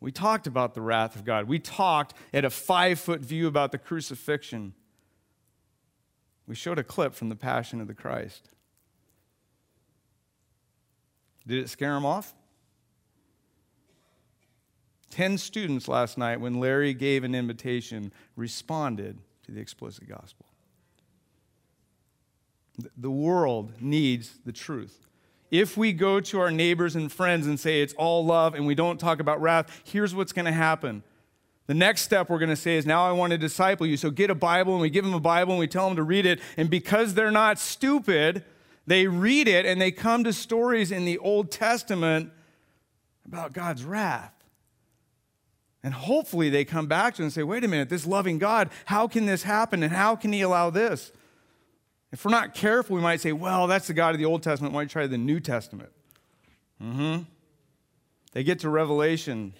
We 0.00 0.12
talked 0.12 0.46
about 0.46 0.74
the 0.74 0.82
wrath 0.82 1.16
of 1.16 1.24
God. 1.24 1.48
We 1.48 1.58
talked 1.58 2.14
at 2.32 2.44
a 2.44 2.50
five 2.50 3.00
foot 3.00 3.20
view 3.20 3.46
about 3.48 3.72
the 3.72 3.78
crucifixion. 3.78 4.74
We 6.46 6.54
showed 6.54 6.78
a 6.78 6.84
clip 6.84 7.14
from 7.14 7.30
the 7.30 7.36
Passion 7.36 7.80
of 7.80 7.86
the 7.86 7.94
Christ. 7.94 8.50
Did 11.46 11.58
it 11.58 11.68
scare 11.68 11.94
them 11.94 12.04
off? 12.04 12.34
Ten 15.08 15.38
students 15.38 15.88
last 15.88 16.18
night, 16.18 16.40
when 16.40 16.58
Larry 16.58 16.94
gave 16.94 17.22
an 17.22 17.34
invitation, 17.34 18.12
responded 18.34 19.18
to 19.44 19.52
the 19.52 19.60
explicit 19.60 20.08
gospel. 20.08 20.46
The 22.96 23.10
world 23.10 23.72
needs 23.80 24.38
the 24.44 24.52
truth. 24.52 25.06
If 25.50 25.76
we 25.76 25.92
go 25.92 26.18
to 26.20 26.40
our 26.40 26.50
neighbors 26.50 26.96
and 26.96 27.12
friends 27.12 27.46
and 27.46 27.60
say 27.60 27.82
it's 27.82 27.92
all 27.94 28.24
love 28.24 28.54
and 28.54 28.66
we 28.66 28.74
don't 28.74 28.98
talk 28.98 29.20
about 29.20 29.40
wrath, 29.42 29.82
here's 29.84 30.14
what's 30.14 30.32
going 30.32 30.46
to 30.46 30.52
happen. 30.52 31.02
The 31.66 31.74
next 31.74 32.02
step 32.02 32.30
we're 32.30 32.38
going 32.38 32.48
to 32.48 32.56
say 32.56 32.76
is 32.76 32.86
now 32.86 33.06
I 33.06 33.12
want 33.12 33.32
to 33.32 33.38
disciple 33.38 33.86
you. 33.86 33.96
So 33.96 34.10
get 34.10 34.30
a 34.30 34.34
Bible 34.34 34.72
and 34.72 34.80
we 34.80 34.90
give 34.90 35.04
them 35.04 35.14
a 35.14 35.20
Bible 35.20 35.52
and 35.52 35.60
we 35.60 35.68
tell 35.68 35.86
them 35.86 35.96
to 35.96 36.02
read 36.02 36.26
it. 36.26 36.40
And 36.56 36.70
because 36.70 37.14
they're 37.14 37.30
not 37.30 37.58
stupid, 37.58 38.44
they 38.86 39.06
read 39.06 39.46
it 39.46 39.66
and 39.66 39.80
they 39.80 39.90
come 39.90 40.24
to 40.24 40.32
stories 40.32 40.90
in 40.90 41.04
the 41.04 41.18
Old 41.18 41.50
Testament 41.50 42.30
about 43.24 43.52
God's 43.52 43.84
wrath. 43.84 44.32
And 45.84 45.94
hopefully 45.94 46.48
they 46.48 46.64
come 46.64 46.86
back 46.86 47.14
to 47.16 47.22
it 47.22 47.26
and 47.26 47.32
say, 47.32 47.42
wait 47.42 47.64
a 47.64 47.68
minute, 47.68 47.88
this 47.88 48.06
loving 48.06 48.38
God, 48.38 48.70
how 48.86 49.08
can 49.08 49.26
this 49.26 49.42
happen 49.42 49.82
and 49.82 49.92
how 49.92 50.16
can 50.16 50.32
he 50.32 50.40
allow 50.40 50.70
this? 50.70 51.12
If 52.12 52.24
we're 52.26 52.30
not 52.30 52.54
careful, 52.54 52.94
we 52.94 53.02
might 53.02 53.22
say, 53.22 53.32
well, 53.32 53.66
that's 53.66 53.86
the 53.86 53.94
God 53.94 54.14
of 54.14 54.18
the 54.18 54.26
Old 54.26 54.42
Testament. 54.42 54.74
Why 54.74 54.84
try 54.84 55.06
the 55.06 55.18
New 55.18 55.40
Testament? 55.40 55.90
Mm-hmm. 56.80 57.22
They 58.32 58.44
get 58.44 58.60
to 58.60 58.68
Revelation. 58.68 59.54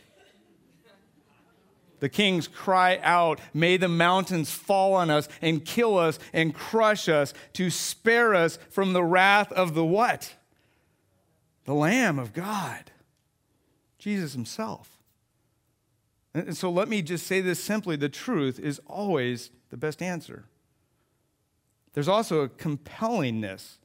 The 2.01 2.09
kings 2.09 2.49
cry 2.49 2.99
out, 3.03 3.41
May 3.55 3.77
the 3.77 3.89
mountains 3.89 4.51
fall 4.51 4.95
on 4.95 5.09
us 5.09 5.29
and 5.41 5.65
kill 5.65 5.97
us 5.97 6.19
and 6.33 6.53
crush 6.53 7.09
us 7.09 7.33
to 7.55 7.71
spare 7.71 8.35
us 8.35 8.59
from 8.71 8.93
the 8.93 9.05
wrath 9.05 9.53
of 9.53 9.75
the 9.75 9.85
what? 9.85 10.35
The 11.65 11.75
Lamb 11.75 12.19
of 12.19 12.33
God, 12.33 12.91
Jesus 13.99 14.33
Himself. 14.33 14.99
And 16.35 16.57
so 16.57 16.71
let 16.71 16.89
me 16.89 17.03
just 17.03 17.27
say 17.27 17.41
this 17.41 17.63
simply 17.63 17.95
the 17.95 18.09
truth 18.09 18.59
is 18.59 18.81
always 18.87 19.51
the 19.71 19.77
best 19.77 20.03
answer. 20.03 20.47
There's 21.95 22.09
also 22.09 22.41
a 22.41 22.49
compellingness. 22.49 23.77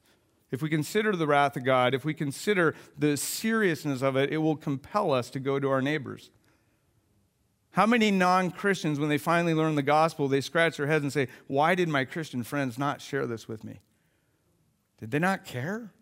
If 0.50 0.62
we 0.62 0.70
consider 0.70 1.14
the 1.14 1.26
wrath 1.26 1.56
of 1.56 1.64
God, 1.64 1.94
if 1.94 2.04
we 2.04 2.14
consider 2.14 2.74
the 2.96 3.16
seriousness 3.16 4.00
of 4.00 4.16
it, 4.16 4.32
it 4.32 4.38
will 4.38 4.56
compel 4.56 5.12
us 5.12 5.28
to 5.30 5.40
go 5.40 5.58
to 5.60 5.68
our 5.68 5.82
neighbors. 5.82 6.30
How 7.72 7.86
many 7.86 8.10
non 8.10 8.50
Christians, 8.50 8.98
when 8.98 9.10
they 9.10 9.18
finally 9.18 9.54
learn 9.54 9.74
the 9.74 9.82
gospel, 9.82 10.26
they 10.26 10.40
scratch 10.40 10.78
their 10.78 10.86
heads 10.86 11.02
and 11.02 11.12
say, 11.12 11.28
Why 11.46 11.74
did 11.74 11.88
my 11.88 12.04
Christian 12.04 12.42
friends 12.42 12.78
not 12.78 13.02
share 13.02 13.26
this 13.26 13.46
with 13.46 13.62
me? 13.62 13.80
Did 14.98 15.10
they 15.10 15.18
not 15.18 15.44
care? 15.44 15.92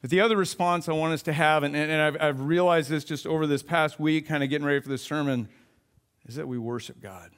But 0.00 0.10
the 0.10 0.20
other 0.20 0.36
response 0.36 0.86
I 0.86 0.92
want 0.92 1.14
us 1.14 1.22
to 1.22 1.32
have, 1.32 1.62
and, 1.62 1.74
and 1.74 2.02
I've, 2.02 2.16
I've 2.20 2.40
realized 2.42 2.90
this 2.90 3.04
just 3.04 3.26
over 3.26 3.46
this 3.46 3.62
past 3.62 3.98
week, 3.98 4.28
kind 4.28 4.42
of 4.42 4.50
getting 4.50 4.66
ready 4.66 4.80
for 4.80 4.90
this 4.90 5.02
sermon, 5.02 5.48
is 6.26 6.34
that 6.34 6.46
we 6.46 6.58
worship 6.58 7.00
God. 7.00 7.30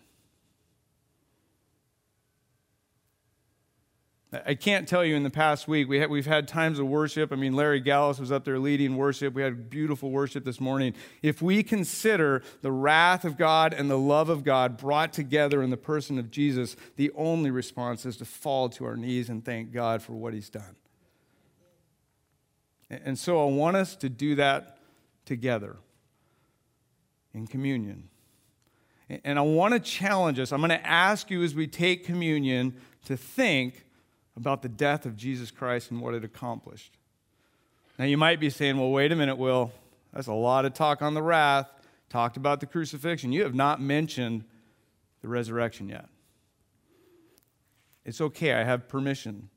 I 4.45 4.55
can't 4.55 4.89
tell 4.89 5.05
you 5.05 5.15
in 5.15 5.23
the 5.23 5.31
past 5.31 5.69
week, 5.69 5.89
we 5.89 6.05
we've 6.07 6.27
had 6.27 6.49
times 6.49 6.79
of 6.79 6.87
worship. 6.87 7.33
I 7.33 7.37
mean, 7.37 7.55
Larry 7.55 7.81
Gallus 7.81 8.19
was 8.19 8.33
up 8.33 8.45
there 8.45 8.59
leading 8.59 8.97
worship. 8.97 9.35
We 9.35 9.43
had 9.43 9.71
beautiful 9.71 10.11
worship 10.11 10.45
this 10.45 10.61
morning. 10.61 10.95
If 11.23 11.41
we 11.41 11.63
consider 11.63 12.43
the 12.63 12.73
wrath 12.73 13.25
of 13.25 13.39
God 13.39 13.73
and 13.73 13.91
the 13.91 13.99
love 13.99 14.29
of 14.29 14.43
God 14.45 14.77
brought 14.77 15.13
together 15.13 15.63
in 15.63 15.71
the 15.71 15.77
person 15.77 16.19
of 16.19 16.31
Jesus, 16.31 16.77
the 16.97 17.11
only 17.15 17.51
response 17.51 18.05
is 18.05 18.17
to 18.19 18.25
fall 18.25 18.69
to 18.71 18.85
our 18.85 18.97
knees 18.97 19.29
and 19.29 19.45
thank 19.45 19.73
God 19.73 20.03
for 20.03 20.13
what 20.13 20.35
he's 20.35 20.51
done. 20.51 20.77
And 22.91 23.19
so 23.19 23.43
I 23.43 23.51
want 23.51 23.77
us 23.77 23.97
to 23.97 24.09
do 24.09 24.35
that 24.37 24.79
together 25.25 25.77
in 27.35 27.47
communion. 27.47 28.09
And 29.09 29.39
I 29.39 29.43
want 29.43 29.75
to 29.75 29.81
challenge 29.81 30.39
us. 30.41 30.53
I'm 30.53 30.61
going 30.61 30.71
to 30.71 30.87
ask 30.87 31.31
you 31.31 31.43
as 31.43 31.55
we 31.55 31.67
take 31.67 32.05
communion 32.05 32.75
to 33.05 33.17
think 33.17 33.86
about 34.37 34.63
the 34.63 34.69
death 34.69 35.07
of 35.07 35.17
Jesus 35.17 35.51
Christ 35.51 35.91
and 35.91 36.01
what 36.01 36.15
it 36.15 36.25
accomplished. 36.25 36.99
Now, 37.99 38.05
you 38.05 38.19
might 38.19 38.39
be 38.39 38.51
saying, 38.51 38.77
well, 38.77 38.91
wait 38.91 39.11
a 39.13 39.17
minute, 39.17 39.37
Will. 39.37 39.73
That's 40.13 40.27
a 40.27 40.35
lot 40.35 40.65
of 40.65 40.75
talk 40.75 41.03
on 41.03 41.15
the 41.15 41.23
wrath, 41.23 41.69
talked 42.11 42.37
about 42.37 42.61
the 42.61 42.67
crucifixion. 42.67 43.33
You 43.33 43.43
have 43.43 43.55
not 43.55 43.81
mentioned 43.81 44.45
the 45.23 45.29
resurrection 45.29 45.89
yet. 45.89 46.07
It's 48.05 48.21
okay, 48.21 48.53
I 48.53 48.65
have 48.65 48.89
permission. 48.89 49.49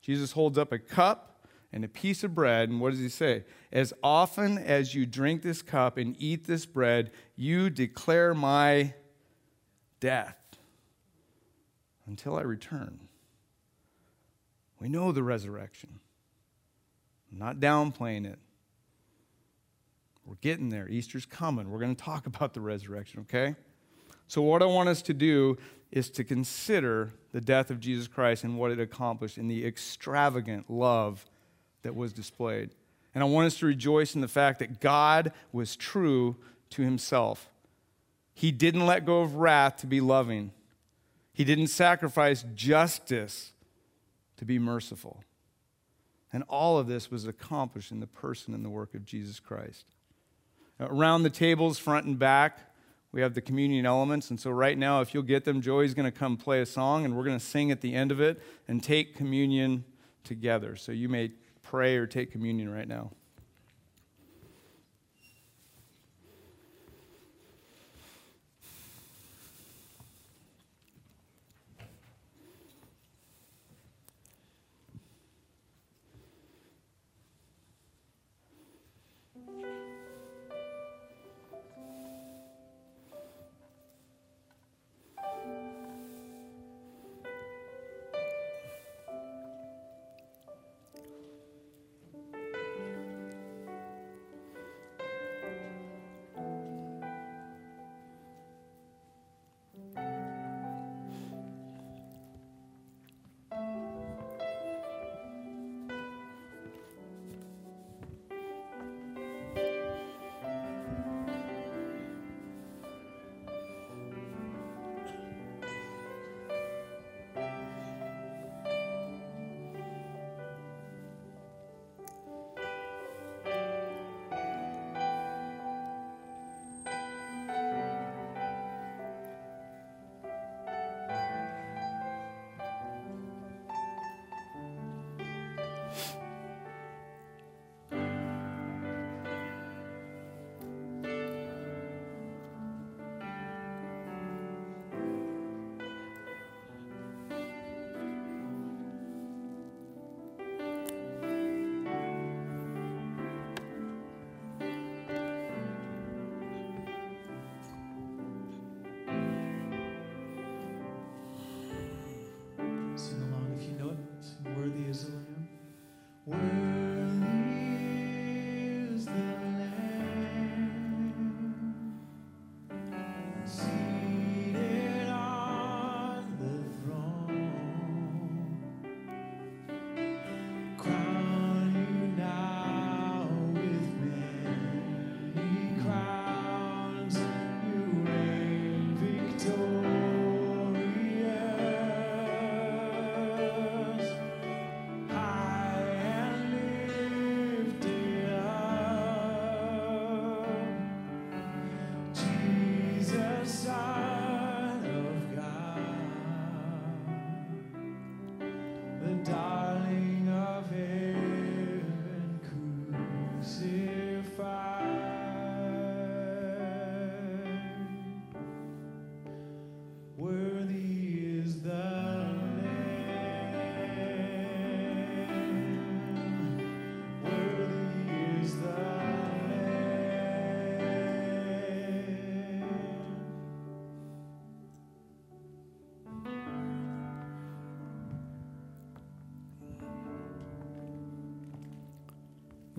Jesus 0.00 0.32
holds 0.32 0.56
up 0.56 0.72
a 0.72 0.78
cup 0.78 1.46
and 1.72 1.84
a 1.84 1.88
piece 1.88 2.24
of 2.24 2.34
bread. 2.34 2.68
And 2.68 2.80
what 2.80 2.90
does 2.90 3.00
he 3.00 3.08
say? 3.08 3.44
As 3.72 3.92
often 4.02 4.58
as 4.58 4.94
you 4.94 5.06
drink 5.06 5.42
this 5.42 5.62
cup 5.62 5.96
and 5.96 6.16
eat 6.18 6.46
this 6.46 6.66
bread, 6.66 7.10
you 7.36 7.70
declare 7.70 8.34
my 8.34 8.94
death 10.00 10.36
until 12.06 12.36
I 12.36 12.42
return. 12.42 13.08
We 14.82 14.88
know 14.88 15.12
the 15.12 15.22
resurrection. 15.22 16.00
I'm 17.30 17.38
not 17.38 17.60
downplaying 17.60 18.26
it. 18.26 18.40
We're 20.26 20.34
getting 20.40 20.70
there. 20.70 20.88
Easter's 20.88 21.24
coming. 21.24 21.70
We're 21.70 21.78
going 21.78 21.94
to 21.94 22.04
talk 22.04 22.26
about 22.26 22.52
the 22.52 22.60
resurrection, 22.60 23.20
okay? 23.20 23.54
So, 24.26 24.42
what 24.42 24.60
I 24.60 24.66
want 24.66 24.88
us 24.88 25.00
to 25.02 25.14
do 25.14 25.56
is 25.92 26.10
to 26.10 26.24
consider 26.24 27.12
the 27.30 27.40
death 27.40 27.70
of 27.70 27.78
Jesus 27.78 28.08
Christ 28.08 28.42
and 28.42 28.58
what 28.58 28.72
it 28.72 28.80
accomplished 28.80 29.38
in 29.38 29.46
the 29.46 29.64
extravagant 29.64 30.68
love 30.68 31.30
that 31.82 31.94
was 31.94 32.12
displayed. 32.12 32.70
And 33.14 33.22
I 33.22 33.26
want 33.28 33.46
us 33.46 33.58
to 33.58 33.66
rejoice 33.66 34.16
in 34.16 34.20
the 34.20 34.26
fact 34.26 34.58
that 34.58 34.80
God 34.80 35.32
was 35.52 35.76
true 35.76 36.36
to 36.70 36.82
himself. 36.82 37.48
He 38.34 38.50
didn't 38.50 38.86
let 38.86 39.04
go 39.04 39.20
of 39.20 39.36
wrath 39.36 39.76
to 39.78 39.86
be 39.86 40.00
loving, 40.00 40.50
he 41.32 41.44
didn't 41.44 41.68
sacrifice 41.68 42.44
justice 42.56 43.52
to 44.42 44.46
be 44.46 44.58
merciful. 44.58 45.22
And 46.32 46.42
all 46.48 46.76
of 46.76 46.88
this 46.88 47.12
was 47.12 47.28
accomplished 47.28 47.92
in 47.92 48.00
the 48.00 48.08
person 48.08 48.54
and 48.54 48.64
the 48.64 48.68
work 48.68 48.92
of 48.92 49.04
Jesus 49.04 49.38
Christ. 49.38 49.84
Around 50.80 51.22
the 51.22 51.30
tables, 51.30 51.78
front 51.78 52.06
and 52.06 52.18
back, 52.18 52.58
we 53.12 53.20
have 53.20 53.34
the 53.34 53.40
communion 53.40 53.86
elements. 53.86 54.30
And 54.30 54.40
so, 54.40 54.50
right 54.50 54.76
now, 54.76 55.00
if 55.00 55.14
you'll 55.14 55.22
get 55.22 55.44
them, 55.44 55.62
Joey's 55.62 55.94
going 55.94 56.10
to 56.10 56.18
come 56.18 56.36
play 56.36 56.60
a 56.60 56.66
song, 56.66 57.04
and 57.04 57.16
we're 57.16 57.22
going 57.22 57.38
to 57.38 57.44
sing 57.44 57.70
at 57.70 57.82
the 57.82 57.94
end 57.94 58.10
of 58.10 58.20
it 58.20 58.42
and 58.66 58.82
take 58.82 59.14
communion 59.14 59.84
together. 60.24 60.74
So, 60.74 60.90
you 60.90 61.08
may 61.08 61.30
pray 61.62 61.96
or 61.96 62.08
take 62.08 62.32
communion 62.32 62.68
right 62.68 62.88
now. 62.88 63.12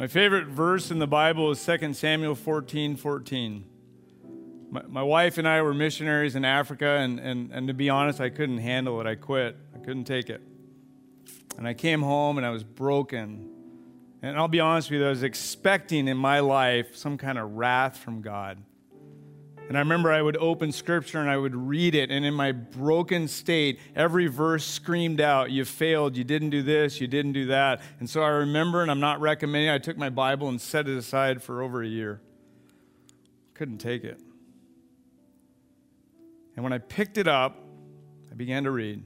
My 0.03 0.07
favorite 0.07 0.47
verse 0.47 0.91
in 0.91 0.99
the 0.99 1.07
Bible 1.07 1.49
is 1.49 1.65
2 1.65 1.93
Samuel 1.93 2.35
14 2.35 2.97
14. 2.97 3.63
My, 4.69 4.81
my 4.85 5.01
wife 5.01 5.37
and 5.37 5.47
I 5.47 5.61
were 5.61 5.73
missionaries 5.73 6.35
in 6.35 6.43
Africa, 6.43 6.85
and, 6.85 7.21
and, 7.21 7.51
and 7.53 7.69
to 7.69 7.73
be 7.73 7.89
honest, 7.89 8.19
I 8.19 8.29
couldn't 8.29 8.57
handle 8.57 8.99
it. 8.99 9.07
I 9.07 9.15
quit, 9.15 9.55
I 9.73 9.77
couldn't 9.77 10.03
take 10.03 10.29
it. 10.29 10.41
And 11.57 11.65
I 11.65 11.73
came 11.73 12.01
home 12.01 12.37
and 12.37 12.45
I 12.45 12.49
was 12.49 12.65
broken. 12.65 13.49
And 14.21 14.35
I'll 14.35 14.49
be 14.49 14.59
honest 14.59 14.91
with 14.91 14.99
you, 14.99 15.05
I 15.05 15.09
was 15.09 15.23
expecting 15.23 16.09
in 16.09 16.17
my 16.17 16.41
life 16.41 16.97
some 16.97 17.17
kind 17.17 17.37
of 17.37 17.53
wrath 17.53 17.95
from 17.95 18.21
God. 18.21 18.61
And 19.69 19.77
I 19.77 19.79
remember 19.79 20.11
I 20.11 20.21
would 20.21 20.37
open 20.37 20.71
scripture 20.71 21.19
and 21.19 21.29
I 21.29 21.37
would 21.37 21.55
read 21.55 21.95
it, 21.95 22.11
and 22.11 22.25
in 22.25 22.33
my 22.33 22.51
broken 22.51 23.27
state, 23.27 23.79
every 23.95 24.27
verse 24.27 24.65
screamed 24.65 25.21
out, 25.21 25.51
You 25.51 25.65
failed, 25.65 26.17
you 26.17 26.23
didn't 26.23 26.49
do 26.49 26.61
this, 26.61 26.99
you 26.99 27.07
didn't 27.07 27.33
do 27.33 27.45
that. 27.47 27.81
And 27.99 28.09
so 28.09 28.21
I 28.21 28.29
remember, 28.29 28.81
and 28.81 28.91
I'm 28.91 28.99
not 28.99 29.21
recommending, 29.21 29.69
I 29.69 29.77
took 29.77 29.97
my 29.97 30.09
Bible 30.09 30.49
and 30.49 30.59
set 30.59 30.87
it 30.87 30.97
aside 30.97 31.41
for 31.41 31.61
over 31.63 31.81
a 31.81 31.87
year. 31.87 32.21
Couldn't 33.53 33.77
take 33.77 34.03
it. 34.03 34.19
And 36.55 36.63
when 36.63 36.73
I 36.73 36.77
picked 36.77 37.17
it 37.17 37.27
up, 37.27 37.57
I 38.31 38.35
began 38.35 38.65
to 38.65 38.71
read. 38.71 39.03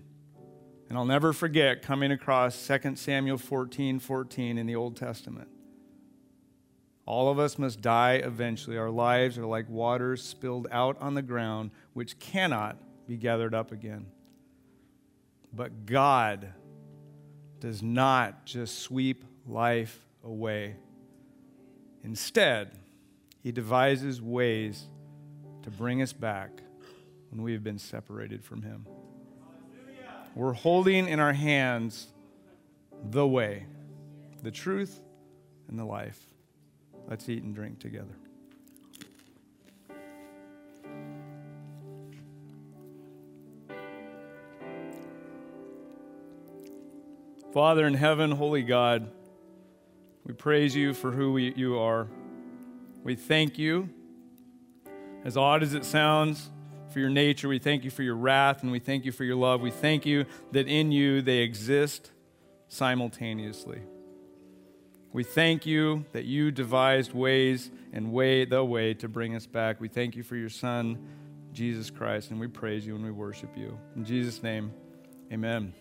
And 0.89 0.97
I'll 0.97 1.05
never 1.05 1.33
forget 1.33 1.81
coming 1.81 2.11
across 2.11 2.67
2 2.67 2.95
Samuel 2.95 3.37
14 3.37 3.99
14 3.99 4.57
in 4.57 4.65
the 4.65 4.75
Old 4.75 4.95
Testament. 4.95 5.49
All 7.07 7.29
of 7.29 7.39
us 7.39 7.57
must 7.57 7.81
die 7.81 8.15
eventually. 8.15 8.77
Our 8.77 8.89
lives 8.89 9.37
are 9.37 9.45
like 9.45 9.69
waters 9.69 10.21
spilled 10.21 10.67
out 10.71 11.01
on 11.01 11.13
the 11.13 11.21
ground, 11.21 11.71
which 11.93 12.19
cannot 12.19 12.77
be 13.07 13.15
gathered 13.15 13.55
up 13.55 13.71
again. 13.71 14.07
But 15.53 15.85
God 15.85 16.49
does 17.61 17.81
not 17.81 18.45
just 18.45 18.79
sweep 18.79 19.23
life 19.47 20.05
away. 20.21 20.75
Instead, 22.03 22.71
He 23.41 23.53
devises 23.53 24.21
ways 24.21 24.85
to 25.63 25.71
bring 25.71 26.01
us 26.01 26.11
back 26.11 26.61
when 27.29 27.41
we 27.41 27.53
have 27.53 27.63
been 27.63 27.79
separated 27.79 28.43
from 28.43 28.63
Him. 28.63 28.85
We're 30.35 30.51
holding 30.51 31.07
in 31.07 31.21
our 31.21 31.33
hands 31.33 32.07
the 33.01 33.25
way, 33.25 33.65
the 34.43 34.51
truth, 34.51 34.99
and 35.69 35.79
the 35.79 35.85
life. 35.85 36.26
Let's 37.07 37.29
eat 37.29 37.43
and 37.43 37.55
drink 37.55 37.79
together. 37.79 38.15
Father 47.53 47.87
in 47.87 47.93
heaven, 47.93 48.31
holy 48.31 48.61
God, 48.61 49.09
we 50.25 50.33
praise 50.33 50.75
you 50.75 50.93
for 50.93 51.11
who 51.11 51.31
we, 51.31 51.53
you 51.55 51.79
are. 51.79 52.07
We 53.03 53.15
thank 53.15 53.57
you, 53.57 53.89
as 55.23 55.37
odd 55.37 55.63
as 55.63 55.73
it 55.73 55.85
sounds, 55.85 56.51
for 56.91 56.99
your 56.99 57.09
nature. 57.09 57.47
We 57.47 57.57
thank 57.57 57.83
you 57.83 57.89
for 57.89 58.03
your 58.03 58.15
wrath, 58.15 58.61
and 58.61 58.71
we 58.71 58.79
thank 58.79 59.05
you 59.05 59.11
for 59.11 59.23
your 59.23 59.37
love. 59.37 59.61
We 59.61 59.71
thank 59.71 60.05
you 60.05 60.25
that 60.51 60.67
in 60.67 60.91
you 60.91 61.21
they 61.21 61.37
exist 61.37 62.11
simultaneously. 62.67 63.79
We 65.13 65.23
thank 65.23 65.65
you 65.65 66.05
that 66.11 66.25
you 66.25 66.51
devised 66.51 67.13
ways 67.13 67.71
and 67.93 68.11
way 68.11 68.45
the 68.45 68.63
way 68.63 68.93
to 68.95 69.07
bring 69.07 69.35
us 69.35 69.45
back. 69.45 69.79
We 69.79 69.87
thank 69.87 70.15
you 70.15 70.23
for 70.23 70.35
your 70.35 70.49
Son, 70.49 70.97
Jesus 71.53 71.89
Christ, 71.89 72.31
and 72.31 72.39
we 72.39 72.47
praise 72.47 72.85
you 72.85 72.95
and 72.95 73.03
we 73.03 73.11
worship 73.11 73.57
you. 73.57 73.77
In 73.95 74.05
Jesus' 74.05 74.43
name, 74.43 74.71
amen. 75.31 75.73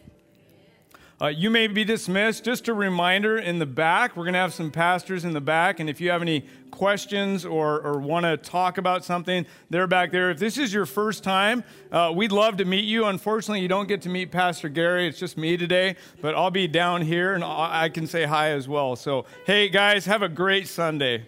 Uh, 1.18 1.28
you 1.28 1.48
may 1.48 1.66
be 1.66 1.82
dismissed. 1.82 2.44
Just 2.44 2.68
a 2.68 2.74
reminder 2.74 3.38
in 3.38 3.58
the 3.58 3.64
back, 3.64 4.16
we're 4.16 4.24
going 4.24 4.34
to 4.34 4.38
have 4.38 4.52
some 4.52 4.70
pastors 4.70 5.24
in 5.24 5.32
the 5.32 5.40
back. 5.40 5.80
And 5.80 5.88
if 5.88 5.98
you 5.98 6.10
have 6.10 6.20
any 6.20 6.44
questions 6.70 7.46
or, 7.46 7.80
or 7.80 7.98
want 7.98 8.24
to 8.24 8.36
talk 8.36 8.76
about 8.76 9.02
something, 9.02 9.46
they're 9.70 9.86
back 9.86 10.12
there. 10.12 10.30
If 10.30 10.38
this 10.38 10.58
is 10.58 10.74
your 10.74 10.84
first 10.84 11.24
time, 11.24 11.64
uh, 11.90 12.12
we'd 12.14 12.32
love 12.32 12.58
to 12.58 12.66
meet 12.66 12.84
you. 12.84 13.06
Unfortunately, 13.06 13.60
you 13.62 13.68
don't 13.68 13.88
get 13.88 14.02
to 14.02 14.10
meet 14.10 14.30
Pastor 14.30 14.68
Gary. 14.68 15.08
It's 15.08 15.18
just 15.18 15.38
me 15.38 15.56
today, 15.56 15.96
but 16.20 16.34
I'll 16.34 16.50
be 16.50 16.68
down 16.68 17.00
here 17.00 17.32
and 17.32 17.42
I 17.42 17.88
can 17.88 18.06
say 18.06 18.24
hi 18.24 18.50
as 18.50 18.68
well. 18.68 18.94
So, 18.94 19.24
hey, 19.46 19.70
guys, 19.70 20.04
have 20.04 20.20
a 20.20 20.28
great 20.28 20.68
Sunday. 20.68 21.24